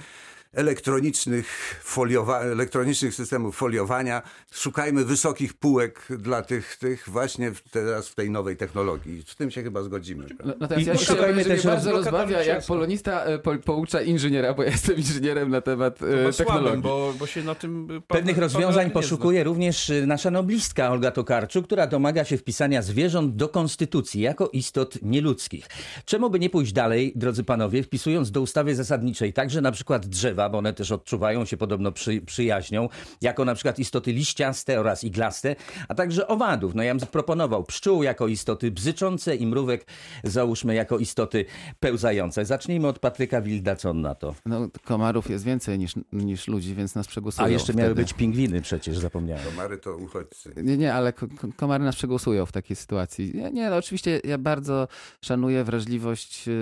elektronicznych, 0.57 1.47
foliowa- 1.85 2.41
elektronicznych 2.41 3.15
systemów 3.15 3.55
foliowania. 3.55 4.21
Szukajmy 4.51 5.05
wysokich 5.05 5.53
półek 5.53 6.07
dla 6.09 6.41
tych, 6.41 6.75
tych 6.75 7.09
właśnie 7.09 7.51
w, 7.51 7.61
teraz 7.61 8.09
w 8.09 8.15
tej 8.15 8.29
nowej 8.29 8.57
technologii. 8.57 9.23
Z 9.27 9.35
tym 9.35 9.51
się 9.51 9.63
chyba 9.63 9.83
zgodzimy. 9.83 10.25
No, 10.59 10.67
teraz 10.67 10.83
I 10.83 10.85
ja 10.85 10.97
się 10.97 11.05
szukajmy 11.05 11.45
też 11.45 11.65
bardzo 11.65 11.91
rozbawia, 11.91 12.43
jak 12.43 12.65
polonista 12.65 13.23
e, 13.23 13.39
po, 13.39 13.55
poucza 13.55 14.01
inżyniera, 14.01 14.53
bo 14.53 14.63
ja 14.63 14.71
jestem 14.71 14.95
inżynierem 14.95 15.49
na 15.49 15.61
temat 15.61 16.01
e, 16.01 16.33
technologii. 16.33 16.33
słabym, 16.33 16.81
bo, 16.81 17.13
bo 17.19 17.27
się 17.27 17.43
na 17.43 17.55
tym 17.55 17.87
Pewnych 18.07 18.35
pan 18.35 18.43
rozwiązań 18.43 18.91
poszukuje 18.91 19.43
również 19.43 19.89
y, 19.89 20.07
nasza 20.07 20.31
noblistka 20.31 20.91
Olga 20.91 21.11
Tokarczuk, 21.11 21.65
która 21.65 21.87
domaga 21.87 22.25
się 22.25 22.37
wpisania 22.37 22.81
zwierząt 22.81 23.35
do 23.35 23.49
konstytucji 23.49 24.21
jako 24.21 24.49
istot 24.53 25.01
nieludzkich. 25.01 25.67
Czemu 26.05 26.29
by 26.29 26.39
nie 26.39 26.49
pójść 26.49 26.73
dalej, 26.73 27.13
drodzy 27.15 27.43
panowie, 27.43 27.83
wpisując 27.83 28.31
do 28.31 28.41
ustawy 28.41 28.75
zasadniczej 28.75 29.33
także 29.33 29.61
na 29.61 29.71
przykład 29.71 30.05
drzewa, 30.05 30.47
bo 30.50 30.58
one 30.58 30.74
też 30.74 30.92
odczuwają 30.92 31.46
się 31.46 31.58
podobno 31.58 31.92
przy, 31.92 32.22
przyjaźnią, 32.22 32.89
jako 33.22 33.46
na 33.46 33.56
przykład 33.56 33.80
istoty 33.80 34.13
liściaste 34.13 34.80
oraz 34.80 35.04
iglaste, 35.04 35.56
a 35.88 35.96
także 35.96 36.27
owadów. 36.27 36.75
No 36.75 36.84
ja 36.84 36.96
bym 36.96 37.08
proponował 37.08 37.63
pszczół 37.63 38.04
jako 38.04 38.27
istoty 38.27 38.72
bzyczące 38.72 39.36
i 39.36 39.48
mrówek 39.48 39.86
załóżmy 40.24 40.75
jako 40.75 40.98
istoty 40.98 41.46
pełzające. 41.80 42.46
Zacznijmy 42.46 42.88
od 42.88 43.00
Patryka 43.00 43.42
Wilda, 43.42 43.75
co 43.75 43.89
on 43.89 44.01
na 44.01 44.16
to. 44.16 44.36
No, 44.46 44.68
komarów 44.84 45.30
jest 45.30 45.46
więcej 45.46 45.80
niż, 45.80 45.94
niż 46.12 46.48
ludzi, 46.48 46.75
więc 46.75 46.96
nas 46.96 47.08
przegłosują. 47.08 47.48
A 47.48 47.50
jeszcze 47.50 47.74
wtedy. 47.74 47.82
miały 47.82 47.96
być 47.96 48.13
pingwiny 48.13 48.62
przecież, 48.62 48.98
zapomniałem. 48.98 49.46
Komary 49.46 49.77
to 49.77 49.96
uchodźcy. 49.96 50.54
Nie, 50.63 50.77
nie, 50.77 50.94
ale 50.94 51.13
ko- 51.13 51.27
ko- 51.27 51.48
komary 51.56 51.84
nas 51.84 51.96
przegłosują 51.96 52.46
w 52.46 52.51
takiej 52.51 52.75
sytuacji. 52.75 53.32
Nie, 53.36 53.51
nie 53.51 53.70
no 53.70 53.75
oczywiście 53.75 54.22
ja 54.24 54.38
bardzo 54.38 54.88
szanuję 55.22 55.63
wrażliwość 55.63 56.48
yy, 56.48 56.54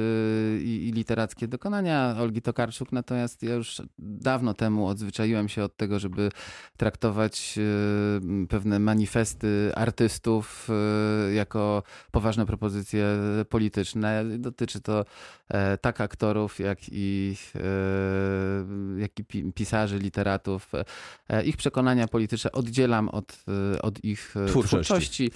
i, 0.62 0.90
i 0.90 0.92
literackie 0.92 1.48
dokonania 1.48 2.16
Olgi 2.20 2.42
Tokarczuk, 2.42 2.92
natomiast 2.92 3.44
ja 3.44 3.54
już 3.54 3.65
już 3.66 3.82
dawno 4.00 4.54
temu 4.54 4.88
odzwyczaiłem 4.88 5.50
się 5.50 5.64
od 5.64 5.78
tego, 5.78 6.00
żeby 6.00 6.32
traktować 6.78 7.56
e, 7.58 8.48
pewne 8.48 8.80
manifesty 8.80 9.72
artystów 9.76 10.68
e, 10.70 11.34
jako 11.34 11.84
poważne 12.12 12.46
propozycje 12.46 13.06
polityczne. 13.50 14.26
Dotyczy 14.38 14.82
to 14.82 15.06
e, 15.50 15.78
tak 15.78 16.02
aktorów, 16.02 16.60
jak 16.60 16.80
i, 16.92 17.36
jak 18.98 19.20
i 19.20 19.52
pisarzy, 19.56 20.00
literatów. 20.00 20.72
Ich 21.46 21.58
przekonania 21.58 22.08
polityczne 22.08 22.52
oddzielam 22.52 23.10
od, 23.10 23.46
od 23.82 24.04
ich 24.04 24.36
twórczości. 24.48 24.68
twórczości 24.68 25.32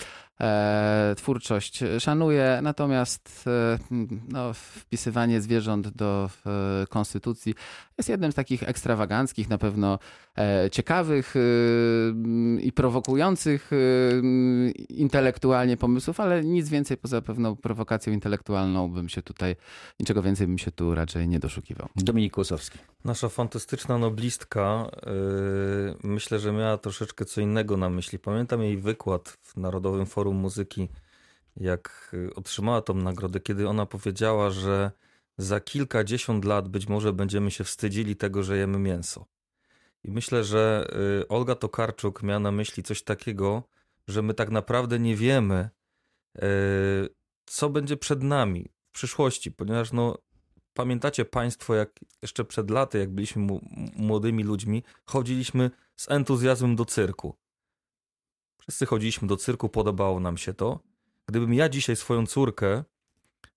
twórczość 1.18 1.84
szanuję, 2.00 2.60
natomiast 2.64 3.46
e, 3.48 3.80
no, 4.28 4.54
wpisywanie 4.54 5.42
zwierząt 5.42 5.88
do 5.88 6.30
e, 6.46 6.88
konstytucji 6.88 7.56
jest 7.98 8.10
jednym 8.10 8.32
z 8.32 8.36
takich 8.36 8.64
ekstrawaganckich, 8.64 9.50
na 9.50 9.58
pewno 9.58 9.94
e, 9.94 10.00
ciekawych 10.72 11.36
e, 11.36 11.40
i 12.62 12.72
prowokujących 12.72 13.72
e, 13.74 13.76
intelektualnie 14.90 15.78
pomysłów, 15.78 16.20
ale 16.20 16.44
nic 16.44 16.70
więcej 16.70 16.98
poza 16.98 17.22
pewną 17.22 17.56
prowokacją 17.56 18.14
intelektualną 18.14 18.92
bym 18.92 19.10
się 19.10 19.22
tutaj, 19.22 19.56
niczego 20.00 20.22
więcej 20.22 20.48
bym 20.48 20.58
się 20.58 20.72
tu 20.72 20.96
raczej 20.96 21.28
nie 21.28 21.40
doszukiwał. 21.40 21.90
Dominik 21.96 22.34
Kłosowski. 22.34 22.80
Nasza 23.06 23.30
fantastyczna 23.30 23.98
noblistka 23.98 24.92
myślę, 26.04 26.40
że 26.40 26.52
miała 26.52 26.78
troszeczkę 26.78 27.26
co 27.26 27.42
innego 27.42 27.78
na 27.78 27.90
myśli. 27.90 28.20
Pamiętam 28.20 28.62
jej 28.62 28.78
wykład 28.78 29.30
w 29.42 29.58
Narodowym 29.58 30.06
Forum 30.06 30.36
Muzyki, 30.36 30.90
jak 31.58 32.16
otrzymała 32.36 32.82
tą 32.82 32.94
nagrodę, 32.94 33.40
kiedy 33.40 33.70
ona 33.70 33.86
powiedziała, 33.86 34.50
że 34.50 34.92
za 35.38 35.60
kilkadziesiąt 35.60 36.46
lat 36.46 36.68
być 36.68 36.88
może 36.88 37.14
będziemy 37.14 37.52
się 37.52 37.64
wstydzili 37.64 38.16
tego, 38.16 38.44
że 38.44 38.58
jemy 38.58 38.80
mięso. 38.80 39.26
I 40.04 40.12
myślę, 40.12 40.44
że 40.44 40.88
y, 41.22 41.28
Olga 41.28 41.56
Tokarczuk 41.56 42.24
miała 42.24 42.40
na 42.40 42.52
myśli 42.52 42.84
coś 42.84 43.04
takiego, 43.04 43.64
że 44.08 44.22
my 44.22 44.34
tak 44.34 44.50
naprawdę 44.50 45.00
nie 45.00 45.16
wiemy, 45.16 45.70
y, 46.38 46.42
co 47.46 47.70
będzie 47.70 47.98
przed 47.98 48.24
nami 48.24 48.70
w 48.90 48.92
przyszłości, 48.92 49.52
ponieważ 49.52 49.92
no, 49.92 50.18
pamiętacie 50.74 51.26
Państwo, 51.26 51.76
jak 51.76 52.00
jeszcze 52.22 52.46
przed 52.46 52.70
laty, 52.70 53.00
jak 53.00 53.10
byliśmy 53.10 53.60
młodymi 53.96 54.44
ludźmi, 54.44 54.84
chodziliśmy 55.06 55.72
z 55.96 56.12
entuzjazmem 56.12 56.76
do 56.76 56.86
cyrku. 56.86 57.36
Wszyscy 58.62 58.86
chodziliśmy 58.86 59.28
do 59.28 59.38
cyrku, 59.38 59.70
podobało 59.70 60.20
nam 60.20 60.38
się 60.38 60.54
to. 60.54 60.80
Gdybym 61.26 61.54
ja 61.54 61.70
dzisiaj 61.70 61.96
swoją 61.96 62.26
córkę 62.26 62.84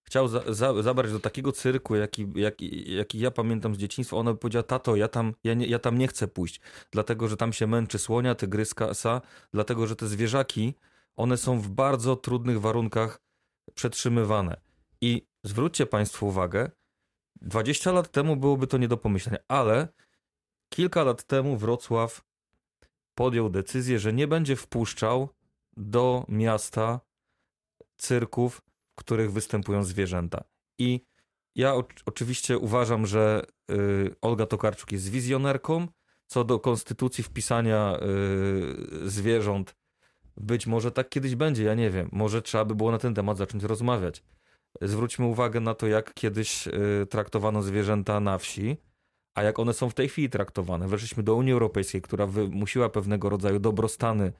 chciał 0.03 0.29
za, 0.29 0.55
za, 0.55 0.83
zabrać 0.83 1.13
do 1.13 1.21
takiego 1.21 1.53
cyrku, 1.53 1.95
jaki, 1.95 2.27
jaki, 2.35 2.95
jaki 2.95 3.19
ja 3.19 3.31
pamiętam 3.31 3.75
z 3.75 3.79
dzieciństwa, 3.79 4.17
ona 4.17 4.33
by 4.33 4.39
powiedziała, 4.39 4.63
tato, 4.63 4.97
ja 4.97 5.09
tam, 5.09 5.35
ja, 5.45 5.55
nie, 5.55 5.67
ja 5.67 5.79
tam 5.79 5.99
nie 5.99 6.09
chcę 6.09 6.29
pójść, 6.29 6.61
dlatego, 6.91 7.29
że 7.29 7.37
tam 7.37 7.53
się 7.53 7.67
męczy 7.67 7.99
słonia, 7.99 8.35
tygryska, 8.35 8.91
dlatego, 9.53 9.87
że 9.87 9.97
te 9.97 10.07
zwierzaki, 10.07 10.75
one 11.17 11.37
są 11.37 11.61
w 11.61 11.69
bardzo 11.69 12.17
trudnych 12.17 12.61
warunkach 12.61 13.21
przetrzymywane. 13.75 14.61
I 15.01 15.27
zwróćcie 15.45 15.87
Państwo 15.87 16.27
uwagę, 16.27 16.71
20 17.41 17.93
lat 17.93 18.11
temu 18.11 18.37
byłoby 18.37 18.67
to 18.67 18.79
nie 18.79 18.89
do 18.89 18.97
pomyślenia, 18.97 19.39
ale 19.49 19.89
kilka 20.69 21.05
lat 21.05 21.25
temu 21.25 21.57
Wrocław 21.57 22.25
podjął 23.15 23.51
decyzję, 23.51 23.99
że 23.99 24.13
nie 24.13 24.29
będzie 24.29 24.57
wpuszczał 24.57 25.29
do 25.77 26.25
miasta 26.29 27.01
cyrków, 27.97 28.63
w 28.93 28.95
których 28.95 29.33
występują 29.33 29.85
zwierzęta. 29.85 30.45
I 30.79 31.01
ja 31.55 31.75
oczywiście 32.07 32.59
uważam, 32.59 33.07
że 33.07 33.43
y, 33.71 34.15
Olga 34.21 34.47
Tokarczuk 34.47 34.93
jest 34.93 35.09
wizjonerką. 35.09 35.89
Co 36.27 36.45
do 36.45 36.61
konstytucji 36.61 37.25
wpisania 37.25 37.99
y, 39.05 39.11
zwierząt, 39.11 39.77
być 40.37 40.67
może 40.67 40.91
tak 40.91 41.09
kiedyś 41.09 41.35
będzie, 41.35 41.65
ja 41.65 41.75
nie 41.75 41.91
wiem. 41.91 42.09
Może 42.13 42.43
trzeba 42.43 42.65
by 42.65 42.75
było 42.75 42.91
na 42.91 42.99
ten 42.99 43.15
temat 43.15 43.39
zacząć 43.39 43.65
rozmawiać. 43.65 44.23
Zwróćmy 44.83 45.27
uwagę 45.27 45.61
na 45.61 45.75
to, 45.75 45.87
jak 45.87 46.15
kiedyś 46.15 46.67
y, 46.67 47.07
traktowano 47.11 47.63
zwierzęta 47.63 48.21
na 48.21 48.39
wsi, 48.39 48.77
a 49.35 49.43
jak 49.43 49.59
one 49.59 49.73
są 49.73 49.91
w 49.91 49.95
tej 49.95 50.09
chwili 50.09 50.31
traktowane. 50.31 50.89
Weszliśmy 50.89 51.23
do 51.23 51.35
Unii 51.35 51.53
Europejskiej, 51.53 52.03
która 52.03 52.27
wymusiła 52.27 52.89
pewnego 52.89 53.29
rodzaju 53.29 53.59
dobrostany 53.59 54.33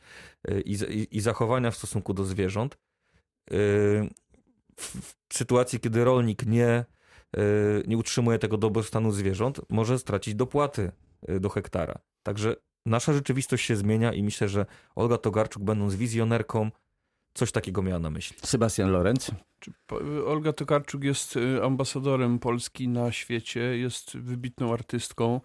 i, 0.65 0.73
i, 0.73 1.17
i 1.17 1.21
zachowania 1.21 1.71
w 1.71 1.77
stosunku 1.77 2.15
do 2.15 2.25
zwierząt 2.25 2.79
w 4.83 5.15
sytuacji, 5.33 5.81
kiedy 5.81 6.05
rolnik 6.05 6.47
nie, 6.47 6.67
e, 6.67 6.85
nie 7.87 7.99
utrzymuje 7.99 8.39
tego 8.39 8.57
dobrostanu 8.57 9.13
zwierząt, 9.13 9.61
może 9.69 9.99
stracić 9.99 10.35
dopłaty 10.35 10.93
e, 11.29 11.41
do 11.41 11.49
hektara. 11.49 11.99
Także 12.23 12.57
nasza 12.87 13.13
rzeczywistość 13.13 13.67
się 13.67 13.77
zmienia 13.77 14.13
i 14.13 14.23
myślę, 14.23 14.49
że 14.49 14.67
Olga 14.95 15.19
Togarczuk, 15.19 15.63
będąc 15.63 15.95
wizjonerką, 15.95 16.71
coś 17.35 17.53
takiego 17.53 17.83
miała 17.83 17.99
na 17.99 18.11
myśli. 18.11 18.37
Sebastian 18.43 18.91
Lorenz. 18.91 19.31
Olga 20.27 20.53
Tokarczuk 20.53 21.05
jest 21.05 21.37
e, 21.37 21.65
ambasadorem 21.65 22.39
Polski 22.39 22.89
na 22.89 23.13
świecie, 23.13 23.61
jest 23.61 24.17
wybitną 24.17 24.73
artystką. 24.73 25.41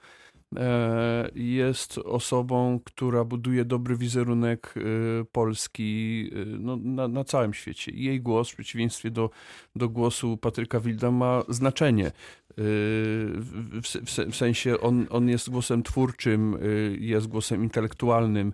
E, 0.56 1.30
jest 1.36 1.98
osobą, 1.98 2.80
która 2.84 3.24
buduje 3.24 3.66
dobry 3.66 3.98
wizerunek 3.98 4.74
e, 4.78 4.82
Polski 5.26 6.30
e, 6.34 6.46
no, 6.46 6.78
na, 6.78 7.08
na, 7.08 7.24
całym 7.24 7.54
świecie. 7.54 7.92
Jej 7.96 8.22
głos, 8.22 8.50
w 8.50 8.54
przeciwieństwie 8.54 9.12
do, 9.12 9.30
do 9.76 9.90
głosu 9.90 10.38
Patryka 10.38 10.80
Wilda, 10.80 11.12
ma 11.12 11.44
znaczenie. 11.50 12.12
W, 12.60 13.82
w, 13.82 14.32
w 14.32 14.36
sensie 14.36 14.80
on, 14.80 15.08
on 15.10 15.30
jest 15.30 15.50
głosem 15.50 15.84
twórczym, 15.84 16.58
jest 17.00 17.28
głosem 17.28 17.64
intelektualnym, 17.64 18.54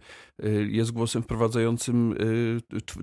jest 0.68 0.92
głosem 0.92 1.24
wprowadzającym 1.24 2.16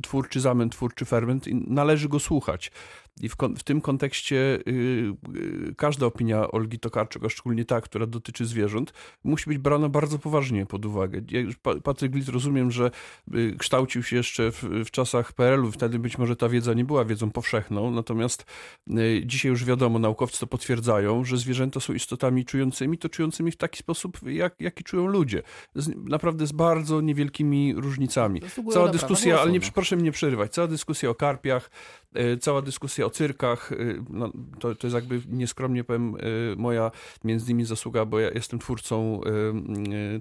twórczy 0.02 0.40
zamęt, 0.40 0.72
twórczy 0.72 1.04
ferment 1.04 1.48
i 1.48 1.54
należy 1.54 2.08
go 2.08 2.18
słuchać. 2.18 2.72
I 3.20 3.28
w, 3.28 3.36
w, 3.56 3.62
tym 3.62 3.80
kontekście 3.80 4.36
y, 4.36 4.70
y, 5.70 5.74
każda 5.76 6.06
opinia 6.06 6.50
Olgi 6.50 6.78
Tokarczuk, 6.78 7.24
a 7.24 7.28
szczególnie 7.28 7.64
ta, 7.64 7.80
która 7.80 8.06
dotyczy 8.06 8.46
zwierząt, 8.46 8.92
musi 9.24 9.50
być 9.50 9.58
brana 9.58 9.88
bardzo 9.88 10.18
poważnie 10.18 10.66
pod 10.66 10.86
uwagę. 10.86 11.20
Ja 11.30 11.40
już 11.40 11.56
Patryk 11.82 12.12
Glitt 12.12 12.28
rozumiem, 12.28 12.70
że 12.70 12.90
y, 13.34 13.56
kształcił 13.58 14.02
się 14.02 14.16
jeszcze 14.16 14.52
w, 14.52 14.62
w 14.62 14.90
czasach 14.90 15.32
PRL-u, 15.32 15.72
wtedy 15.72 15.98
być 15.98 16.18
może 16.18 16.36
ta 16.36 16.48
wiedza 16.48 16.74
nie 16.74 16.84
była 16.84 17.04
wiedzą 17.04 17.30
powszechną, 17.30 17.90
natomiast 17.90 18.44
y, 18.90 19.22
dzisiaj 19.26 19.50
już 19.50 19.64
wiadomo, 19.64 19.98
naukowcy 19.98 20.40
to 20.40 20.46
potwierdzają, 20.46 21.24
że 21.24 21.36
zwierzęta 21.36 21.80
są 21.80 21.92
istotami 21.92 22.44
czującymi, 22.44 22.98
to 22.98 23.08
czującymi 23.08 23.50
w 23.50 23.56
taki 23.56 23.78
sposób, 23.78 24.18
jak, 24.26 24.54
jaki 24.60 24.84
czują 24.84 25.06
ludzie. 25.06 25.42
Z, 25.74 25.90
naprawdę 25.96 26.46
z 26.46 26.52
bardzo 26.52 27.00
niewielkimi 27.00 27.74
różnicami. 27.74 28.42
Cała 28.72 28.88
dyskusja, 28.88 29.40
ale 29.40 29.52
nie, 29.52 29.60
proszę 29.60 29.96
mnie 29.96 30.04
nie 30.04 30.12
przerywać, 30.12 30.52
cała 30.52 30.68
dyskusja 30.68 31.10
o 31.10 31.14
karpiach, 31.14 31.70
cała 32.40 32.62
dyskusja 32.62 33.06
o 33.06 33.10
cyrkach, 33.10 33.72
y, 33.72 34.02
no, 34.10 34.32
to, 34.60 34.74
to 34.74 34.86
jest 34.86 34.94
jakby 34.94 35.22
nieskromnie 35.28 35.84
powiem 35.84 36.14
y, 36.14 36.54
moja 36.56 36.90
między 37.24 37.46
innymi 37.46 37.64
zasługa, 37.64 38.04
bo 38.04 38.20
ja 38.20 38.30
jestem 38.30 38.58
twórcą 38.58 39.20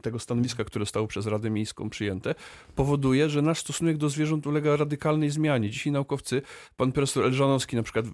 tego 0.02 0.20
stanowiska, 0.20 0.64
które 0.64 0.86
zostało 0.86 1.08
przez 1.08 1.26
Radę 1.26 1.50
Miejską 1.50 1.90
przyjęte, 1.90 2.36
powoduje, 2.76 3.30
że 3.30 3.42
nasz 3.42 3.60
stosunek 3.60 3.98
do 3.98 4.10
zwierząt 4.10 4.48
ulega 4.48 4.76
radykalnej 4.76 5.30
zmianie. 5.30 5.70
Dzisiaj 5.70 5.94
naukowcy, 5.94 6.42
pan 6.78 6.92
profesor 6.92 7.26
Elżanowski 7.26 7.76
na 7.76 7.84
przykład, 7.84 8.06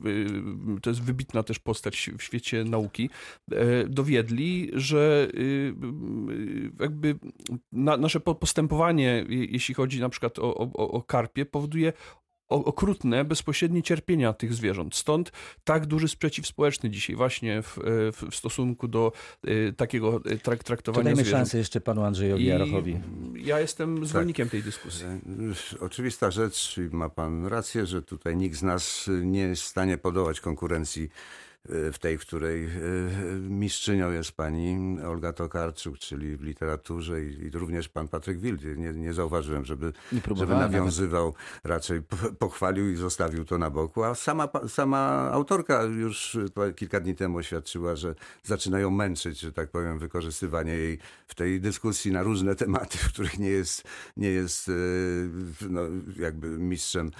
to 0.81 0.89
jest 0.89 1.01
wybitna 1.01 1.43
też 1.43 1.59
postać 1.59 2.09
w 2.17 2.23
świecie 2.23 2.63
nauki, 2.63 3.09
dowiedli, 3.87 4.71
że 4.73 5.27
jakby 6.79 7.15
nasze 7.71 8.19
postępowanie, 8.19 9.25
jeśli 9.29 9.75
chodzi 9.75 10.01
na 10.01 10.09
przykład 10.09 10.39
o, 10.39 10.55
o, 10.55 10.91
o 10.91 11.01
karpie, 11.01 11.45
powoduje 11.45 11.93
okrutne, 12.49 13.25
bezpośrednie 13.25 13.83
cierpienia 13.83 14.33
tych 14.33 14.53
zwierząt. 14.53 14.95
Stąd 14.95 15.31
tak 15.63 15.85
duży 15.85 16.07
sprzeciw 16.07 16.47
społeczny 16.47 16.89
dzisiaj 16.89 17.15
właśnie 17.15 17.61
w, 17.61 17.77
w, 18.11 18.31
w 18.31 18.35
stosunku 18.35 18.87
do 18.87 19.11
y, 19.47 19.73
takiego 19.77 20.21
y, 20.31 20.39
trak, 20.39 20.63
traktowania 20.63 21.03
to 21.03 21.03
dajmy 21.03 21.21
zwierząt. 21.21 21.41
szansę 21.41 21.57
jeszcze 21.57 21.81
panu 21.81 22.03
Andrzejowi 22.03 22.45
Jarochowi. 22.45 22.99
Ja 23.35 23.59
jestem 23.59 24.05
zwolennikiem 24.05 24.47
tak. 24.47 24.51
tej 24.51 24.63
dyskusji. 24.63 25.05
Oczywista 25.79 26.31
rzecz 26.31 26.77
i 26.77 26.95
ma 26.95 27.09
pan 27.09 27.45
rację, 27.45 27.85
że 27.85 28.01
tutaj 28.01 28.37
nikt 28.37 28.57
z 28.57 28.63
nas 28.63 29.09
nie 29.21 29.41
jest 29.41 29.61
w 29.61 29.65
stanie 29.65 29.97
podołać 29.97 30.41
konkurencji 30.41 31.09
w 31.69 31.95
tej, 31.99 32.17
w 32.17 32.21
której 32.21 32.65
e, 32.65 32.69
mistrzynią 33.39 34.11
jest 34.11 34.31
pani 34.31 34.97
Olga 35.01 35.33
Tokarczuk, 35.33 35.97
czyli 35.97 36.37
w 36.37 36.41
literaturze 36.41 37.23
i, 37.23 37.43
i 37.45 37.49
również 37.49 37.89
pan 37.89 38.07
Patryk 38.07 38.39
Wildy. 38.39 38.77
Nie, 38.77 38.93
nie 38.93 39.13
zauważyłem, 39.13 39.65
żeby, 39.65 39.93
żeby 40.35 40.55
nawiązywał, 40.55 41.25
nawet. 41.25 41.59
raczej 41.63 42.01
pochwalił 42.39 42.89
i 42.89 42.95
zostawił 42.95 43.45
to 43.45 43.57
na 43.57 43.69
boku. 43.69 44.03
A 44.03 44.15
sama, 44.15 44.49
sama 44.67 45.31
autorka 45.31 45.83
już 45.83 46.37
kilka 46.75 46.99
dni 46.99 47.15
temu 47.15 47.37
oświadczyła, 47.37 47.95
że 47.95 48.15
zaczynają 48.43 48.89
męczyć, 48.91 49.39
że 49.39 49.51
tak 49.51 49.69
powiem, 49.69 49.99
wykorzystywanie 49.99 50.73
jej 50.73 50.99
w 51.27 51.35
tej 51.35 51.61
dyskusji 51.61 52.11
na 52.11 52.23
różne 52.23 52.55
tematy, 52.55 52.97
w 52.97 53.07
których 53.07 53.39
nie 53.39 53.49
jest, 53.49 53.83
nie 54.17 54.29
jest 54.29 54.71
no, 55.69 55.81
jakby 56.19 56.47
mistrzem 56.47 57.11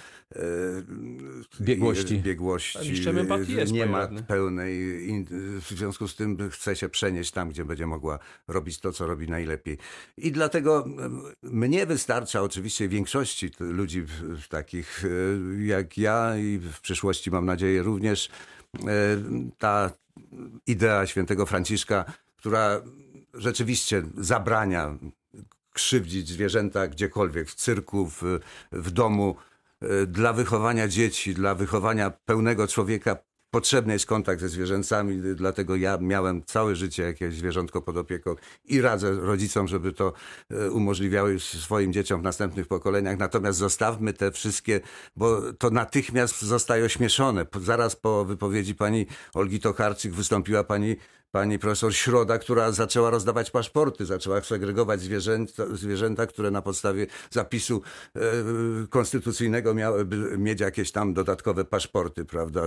biegłości. 1.62 2.20
biegłości. 2.20 2.90
Mistrzem 2.90 3.18
empatii 3.18 3.54
jest 3.54 3.74
nie 3.74 3.86
ma 3.86 4.08
pełnej. 4.36 4.74
I 5.10 5.26
w 5.62 5.68
związku 5.68 6.08
z 6.08 6.16
tym 6.16 6.50
chce 6.50 6.76
się 6.76 6.90
przenieść 6.90 7.32
tam, 7.32 7.50
gdzie 7.50 7.66
będzie 7.66 7.88
mogła 7.88 8.20
robić 8.48 8.80
to, 8.80 8.92
co 8.92 9.08
robi 9.08 9.30
najlepiej. 9.30 9.78
I 10.18 10.32
dlatego 10.32 10.86
mnie 11.44 11.86
wystarcza, 11.86 12.42
oczywiście 12.42 12.88
większości 12.88 13.52
ludzi 13.60 14.06
takich 14.50 15.04
e, 15.06 15.66
jak 15.66 15.98
ja 15.98 16.38
i 16.38 16.58
w 16.58 16.80
przyszłości 16.82 17.32
mam 17.32 17.46
nadzieję 17.46 17.84
również 17.84 18.30
e, 18.30 18.90
ta 19.58 19.92
idea 20.68 21.08
świętego 21.08 21.46
Franciszka, 21.46 22.06
która 22.38 22.82
rzeczywiście 23.34 24.04
zabrania 24.18 24.98
krzywdzić 25.74 26.28
zwierzęta 26.28 26.88
gdziekolwiek, 26.88 27.50
w 27.50 27.56
cyrku, 27.56 28.08
w, 28.08 28.22
w 28.72 28.92
domu. 28.92 29.36
E, 29.82 30.06
Dla 30.06 30.34
wychowania 30.34 30.88
dzieci, 30.88 31.34
dla 31.34 31.56
wychowania 31.56 32.10
pełnego 32.26 32.68
człowieka 32.68 33.18
potrzebny 33.56 33.94
jest 33.94 34.06
kontakt 34.06 34.42
ze 34.42 34.50
zwierzęcami, 34.50 35.22
dlatego 35.36 35.76
ja 35.76 35.98
miałem 36.02 36.44
całe 36.46 36.76
życie 36.76 37.04
jakieś 37.04 37.36
zwierzątko 37.36 37.82
pod 37.82 37.98
opieką 37.98 38.36
i 38.66 38.82
radzę 38.82 39.12
rodzicom, 39.12 39.68
żeby 39.68 39.94
to 39.94 40.14
e, 40.52 40.72
umożliwiały 40.72 41.40
swoim 41.40 41.94
dzieciom 41.94 42.22
w 42.22 42.24
następnych 42.24 42.68
pokoleniach. 42.68 43.18
Natomiast 43.18 43.60
zostawmy 43.60 44.14
te 44.14 44.32
wszystkie, 44.32 44.82
bo 45.16 45.54
to 45.54 45.70
natychmiast 45.70 46.42
zostaje 46.42 46.86
ośmieszone. 46.86 47.46
Zaraz 47.62 47.96
po 47.96 48.26
wypowiedzi 48.26 48.76
pani 48.76 49.06
Olgi 49.34 49.60
Tokarczyk 49.60 50.14
wystąpiła 50.14 50.64
pani 50.64 50.96
pani 51.36 51.60
profesor 51.60 51.96
Środa, 51.96 52.38
która 52.38 52.72
zaczęła 52.72 53.10
rozdawać 53.10 53.52
paszporty, 53.52 54.06
zaczęła 54.06 54.42
segregować 54.42 55.02
zwierzęta, 55.02 55.64
zwierzęta 55.74 56.28
które 56.28 56.52
na 56.52 56.62
podstawie 56.62 57.08
zapisu 57.30 57.82
e, 58.16 58.20
konstytucyjnego 58.90 59.74
miałyby 59.74 60.38
mieć 60.38 60.60
jakieś 60.60 60.92
tam 60.92 61.14
dodatkowe 61.14 61.66
paszporty, 61.66 62.26
prawda, 62.26 62.62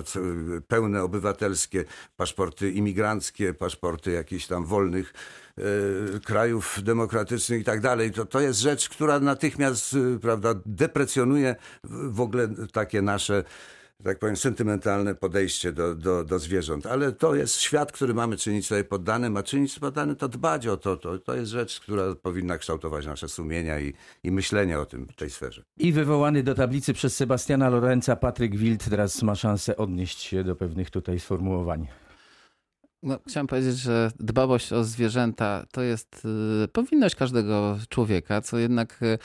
pełne 0.69 1.03
obywatelskie, 1.03 1.85
paszporty 2.17 2.71
imigranckie, 2.71 3.55
paszporty 3.55 4.11
jakichś 4.11 4.47
tam 4.47 4.65
wolnych 4.65 5.13
e, 5.59 5.63
krajów 6.21 6.79
demokratycznych 6.83 7.61
i 7.61 7.65
tak 7.65 7.81
dalej. 7.81 8.13
To, 8.13 8.27
to 8.27 8.41
jest 8.41 8.61
rzecz, 8.61 8.89
która 8.89 9.21
natychmiast, 9.21 9.95
e, 9.95 10.19
prawda, 10.19 10.55
deprecjonuje 10.67 11.57
w 11.85 12.21
ogóle 12.21 12.49
takie 12.73 13.03
nasze 13.03 13.45
tak 14.05 14.19
powiem, 14.19 14.37
sentymentalne 14.37 15.15
podejście 15.15 15.73
do, 15.73 15.95
do, 15.95 16.25
do 16.25 16.39
zwierząt. 16.39 16.87
Ale 16.87 17.13
to 17.13 17.35
jest 17.35 17.61
świat, 17.61 17.93
który 17.93 18.15
mamy 18.15 18.37
czynić 18.37 18.67
sobie 18.67 18.85
poddanym, 18.85 19.37
a 19.37 19.43
czynić 19.43 19.79
poddanym 19.79 20.17
to 20.17 20.29
dbać 20.29 20.67
o 20.67 20.77
to. 20.77 20.97
To, 20.97 21.19
to 21.19 21.35
jest 21.35 21.51
rzecz, 21.51 21.81
która 21.81 22.15
powinna 22.15 22.59
kształtować 22.59 23.07
nasze 23.07 23.29
sumienia 23.29 23.81
i, 23.81 23.95
i 24.23 24.31
myślenie 24.31 24.79
o 24.79 24.87
tym 24.87 25.07
w 25.07 25.17
tej 25.17 25.31
sferze. 25.31 25.63
I 25.79 25.93
wywołany 25.93 26.43
do 26.43 26.55
tablicy 26.55 26.95
przez 26.95 27.17
Sebastiana 27.17 27.69
Lorenza 27.69 28.17
Patryk 28.17 28.57
Wild 28.57 28.91
teraz 28.91 29.23
ma 29.23 29.35
szansę 29.35 29.77
odnieść 29.77 30.21
się 30.21 30.45
do 30.45 30.57
pewnych 30.57 30.91
tutaj 30.91 31.21
sformułowań. 31.21 31.87
No, 33.03 33.19
chciałem 33.29 33.47
powiedzieć, 33.47 33.77
że 33.77 34.11
dbałość 34.21 34.73
o 34.73 34.85
zwierzęta 34.85 35.67
to 35.73 35.83
jest 35.83 36.27
y, 36.65 36.69
powinność 36.69 37.15
każdego 37.15 37.79
człowieka, 37.89 38.41
co 38.41 38.59
jednak 38.59 39.03
y, 39.03 39.19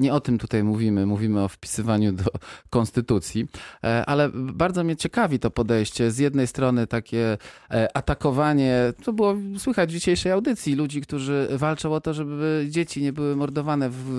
nie 0.00 0.12
o 0.12 0.20
tym 0.20 0.38
tutaj 0.38 0.64
mówimy. 0.64 1.06
Mówimy 1.06 1.44
o 1.44 1.48
wpisywaniu 1.48 2.12
do 2.12 2.24
konstytucji, 2.70 3.48
E, 3.84 4.06
ale 4.06 4.30
bardzo 4.34 4.84
mnie 4.84 4.96
ciekawi 4.96 5.38
to 5.38 5.50
podejście. 5.50 6.10
Z 6.10 6.18
jednej 6.18 6.46
strony 6.46 6.86
takie 6.86 7.38
e, 7.70 7.96
atakowanie, 7.96 8.92
to 9.04 9.12
było 9.12 9.36
słychać 9.58 9.90
w 9.90 9.92
dzisiejszej 9.92 10.32
audycji, 10.32 10.74
ludzi, 10.74 11.00
którzy 11.00 11.48
walczą 11.50 11.94
o 11.94 12.00
to, 12.00 12.14
żeby 12.14 12.66
dzieci 12.68 13.02
nie 13.02 13.12
były 13.12 13.36
mordowane 13.36 13.90
w 13.90 14.10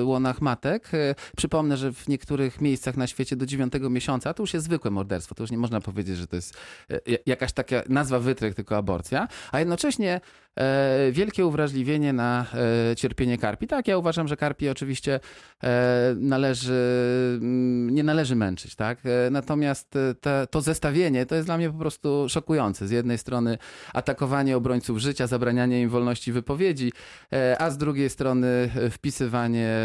e, 0.00 0.04
łonach 0.04 0.40
matek. 0.40 0.94
E, 0.94 1.14
Przypomnę, 1.36 1.76
że 1.76 1.92
w 1.92 2.08
niektórych 2.08 2.60
miejscach 2.60 2.96
na 2.96 3.06
świecie 3.06 3.36
do 3.36 3.46
dziewiątego 3.46 3.90
miesiąca 3.90 4.34
to 4.34 4.42
już 4.42 4.54
jest 4.54 4.66
zwykłe 4.66 4.90
morderstwo. 4.90 5.34
To 5.34 5.42
już 5.42 5.50
nie 5.50 5.58
można 5.58 5.80
powiedzieć, 5.80 6.16
że 6.16 6.26
to 6.26 6.36
jest 6.36 6.54
e, 6.90 7.00
jakaś 7.26 7.52
taka 7.52 7.82
nazwa 7.88 8.18
wytrych, 8.18 8.54
tylko 8.54 8.76
aborcja, 8.76 9.28
a 9.52 9.58
jednocześnie 9.58 10.20
e, 10.56 11.12
wielkie 11.12 11.46
uwrażliwienie 11.46 12.12
na 12.12 12.46
e, 12.90 12.96
cierpienie 12.96 13.38
karpi. 13.38 13.66
Tak, 13.66 13.88
ja 13.88 13.98
uważam, 13.98 14.25
że 14.28 14.36
karpi 14.36 14.68
oczywiście 14.68 15.20
e, 15.62 16.14
należy, 16.20 17.38
mm, 17.40 17.94
nie 17.94 18.02
należy 18.02 18.36
męczyć, 18.36 18.74
tak? 18.74 18.98
E, 19.04 19.30
natomiast 19.30 19.96
e, 19.96 20.14
te, 20.14 20.46
to 20.50 20.60
zestawienie 20.60 21.26
to 21.26 21.34
jest 21.34 21.48
dla 21.48 21.56
mnie 21.56 21.70
po 21.70 21.78
prostu 21.78 22.26
szokujące. 22.28 22.88
Z 22.88 22.90
jednej 22.90 23.18
strony 23.18 23.58
atakowanie 23.92 24.56
obrońców 24.56 24.98
życia, 24.98 25.26
zabranianie 25.26 25.82
im 25.82 25.88
wolności 25.88 26.32
wypowiedzi, 26.32 26.92
a 27.58 27.70
z 27.70 27.78
drugiej 27.78 28.10
strony 28.10 28.70
wpisywanie, 28.90 29.76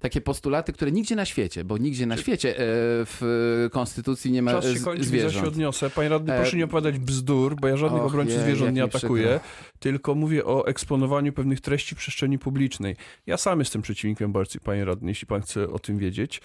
takie 0.00 0.20
postulaty, 0.20 0.72
które 0.72 0.92
nigdzie 0.92 1.16
na 1.16 1.24
świecie, 1.24 1.64
bo 1.64 1.78
nigdzie 1.78 2.06
na 2.06 2.16
świecie 2.16 2.54
w 2.58 3.68
konstytucji 3.72 4.32
nie 4.32 4.42
ma 4.42 4.52
Czas 4.52 4.64
się 4.64 4.80
kończy, 4.80 5.04
zwierząt. 5.04 5.34
ja 5.34 5.40
się 5.40 5.46
odniosę. 5.48 5.90
Panie 5.90 6.08
radny, 6.08 6.32
proszę 6.36 6.56
nie 6.56 6.64
opowiadać 6.64 6.98
bzdur, 6.98 7.56
bo 7.60 7.68
ja 7.68 7.76
żadnych 7.76 8.02
och, 8.02 8.08
obrońców 8.08 8.36
je, 8.36 8.42
zwierząt 8.42 8.74
nie 8.74 8.82
mi 8.82 8.88
przykro. 8.88 8.98
atakuję, 8.98 9.40
tylko 9.78 10.14
mówię 10.14 10.44
o 10.44 10.66
eksponowaniu 10.66 11.32
pewnych 11.32 11.60
treści 11.60 11.96
przestrzeni 11.96 12.38
publicznej. 12.38 12.96
Ja 13.26 13.35
sam 13.36 13.58
jestem 13.58 13.82
przeciwnikiem 13.82 14.30
aborcji, 14.30 14.60
panie 14.60 14.84
radny, 14.84 15.10
jeśli 15.10 15.26
pan 15.26 15.42
chce 15.42 15.70
o 15.70 15.78
tym 15.78 15.98
wiedzieć. 15.98 16.40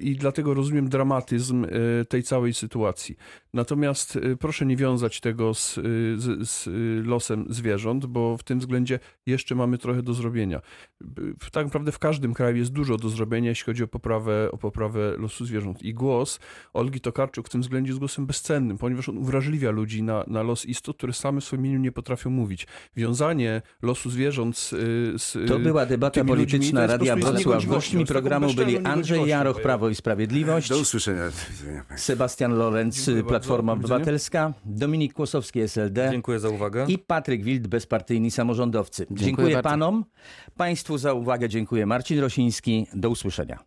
I 0.00 0.16
dlatego 0.16 0.54
rozumiem 0.54 0.88
dramatyzm 0.88 1.64
e, 1.64 2.04
tej 2.04 2.22
całej 2.22 2.54
sytuacji. 2.54 3.16
Natomiast 3.54 4.16
e, 4.16 4.36
proszę 4.36 4.66
nie 4.66 4.76
wiązać 4.76 5.20
tego 5.20 5.54
z, 5.54 5.78
e, 5.78 5.82
z, 6.16 6.48
z 6.48 6.66
losem 7.06 7.46
zwierząt, 7.48 8.06
bo 8.06 8.36
w 8.36 8.42
tym 8.42 8.58
względzie 8.58 8.98
jeszcze 9.26 9.54
mamy 9.54 9.78
trochę 9.78 10.02
do 10.02 10.14
zrobienia. 10.14 10.60
Tak 11.52 11.64
naprawdę 11.66 11.92
w 11.92 11.98
każdym 11.98 12.34
kraju 12.34 12.56
jest 12.56 12.72
dużo 12.72 12.96
do 12.96 13.08
zrobienia, 13.08 13.48
jeśli 13.48 13.64
chodzi 13.64 13.82
o 13.82 13.88
poprawę, 13.88 14.48
o 14.52 14.58
poprawę 14.58 15.16
losu 15.18 15.44
zwierząt. 15.44 15.82
I 15.82 15.94
głos 15.94 16.40
Olgi 16.72 17.00
Tokarczuk 17.00 17.46
w 17.46 17.50
tym 17.50 17.60
względzie 17.60 17.90
jest 17.90 17.98
głosem 17.98 18.26
bezcennym, 18.26 18.78
ponieważ 18.78 19.08
on 19.08 19.18
uwrażliwia 19.18 19.70
ludzi 19.70 20.02
na, 20.02 20.24
na 20.26 20.42
los 20.42 20.66
istot, 20.66 20.96
które 20.96 21.12
same 21.12 21.40
w 21.40 21.44
swoim 21.44 21.66
imieniu 21.66 21.80
nie 21.80 21.92
potrafią 21.92 22.30
mówić. 22.30 22.66
Wiązanie 22.96 23.62
losu 23.82 24.10
zwierząt 24.10 24.58
z, 24.58 24.70
z 25.22 25.48
To 25.48 25.58
była 25.58 25.86
debata 25.86 26.24
polityczna 26.34 26.86
Radia 26.86 27.16
Wrocław. 27.16 27.66
Gośćmi 27.66 28.06
programu 28.06 28.54
byli 28.54 28.78
Andrzej 28.78 29.28
Jaroch, 29.28 29.62
Prawo 29.62 29.88
i 29.88 29.94
Sprawiedliwość, 29.94 30.68
Do 30.68 30.78
usłyszenia. 30.78 31.22
Sebastian 31.96 32.54
Lorenz. 32.54 33.10
Platforma. 33.28 33.72
Obywatelska, 33.72 34.52
Dominik 34.64 35.12
Kłosowski, 35.12 35.60
SLD 35.60 36.08
Dziękuję 36.10 36.38
za 36.38 36.48
uwagę. 36.48 36.84
i 36.88 36.98
Patryk 36.98 37.42
Wild, 37.44 37.66
bezpartyjni 37.66 38.30
samorządowcy. 38.30 39.06
Dziękuję, 39.10 39.26
Dziękuję 39.26 39.62
panom, 39.62 40.04
państwu 40.56 40.98
za 40.98 41.12
uwagę, 41.12 41.48
dziękuję 41.48 41.86
Marcin 41.86 42.20
Rosiński, 42.20 42.86
do 42.94 43.10
usłyszenia. 43.10 43.64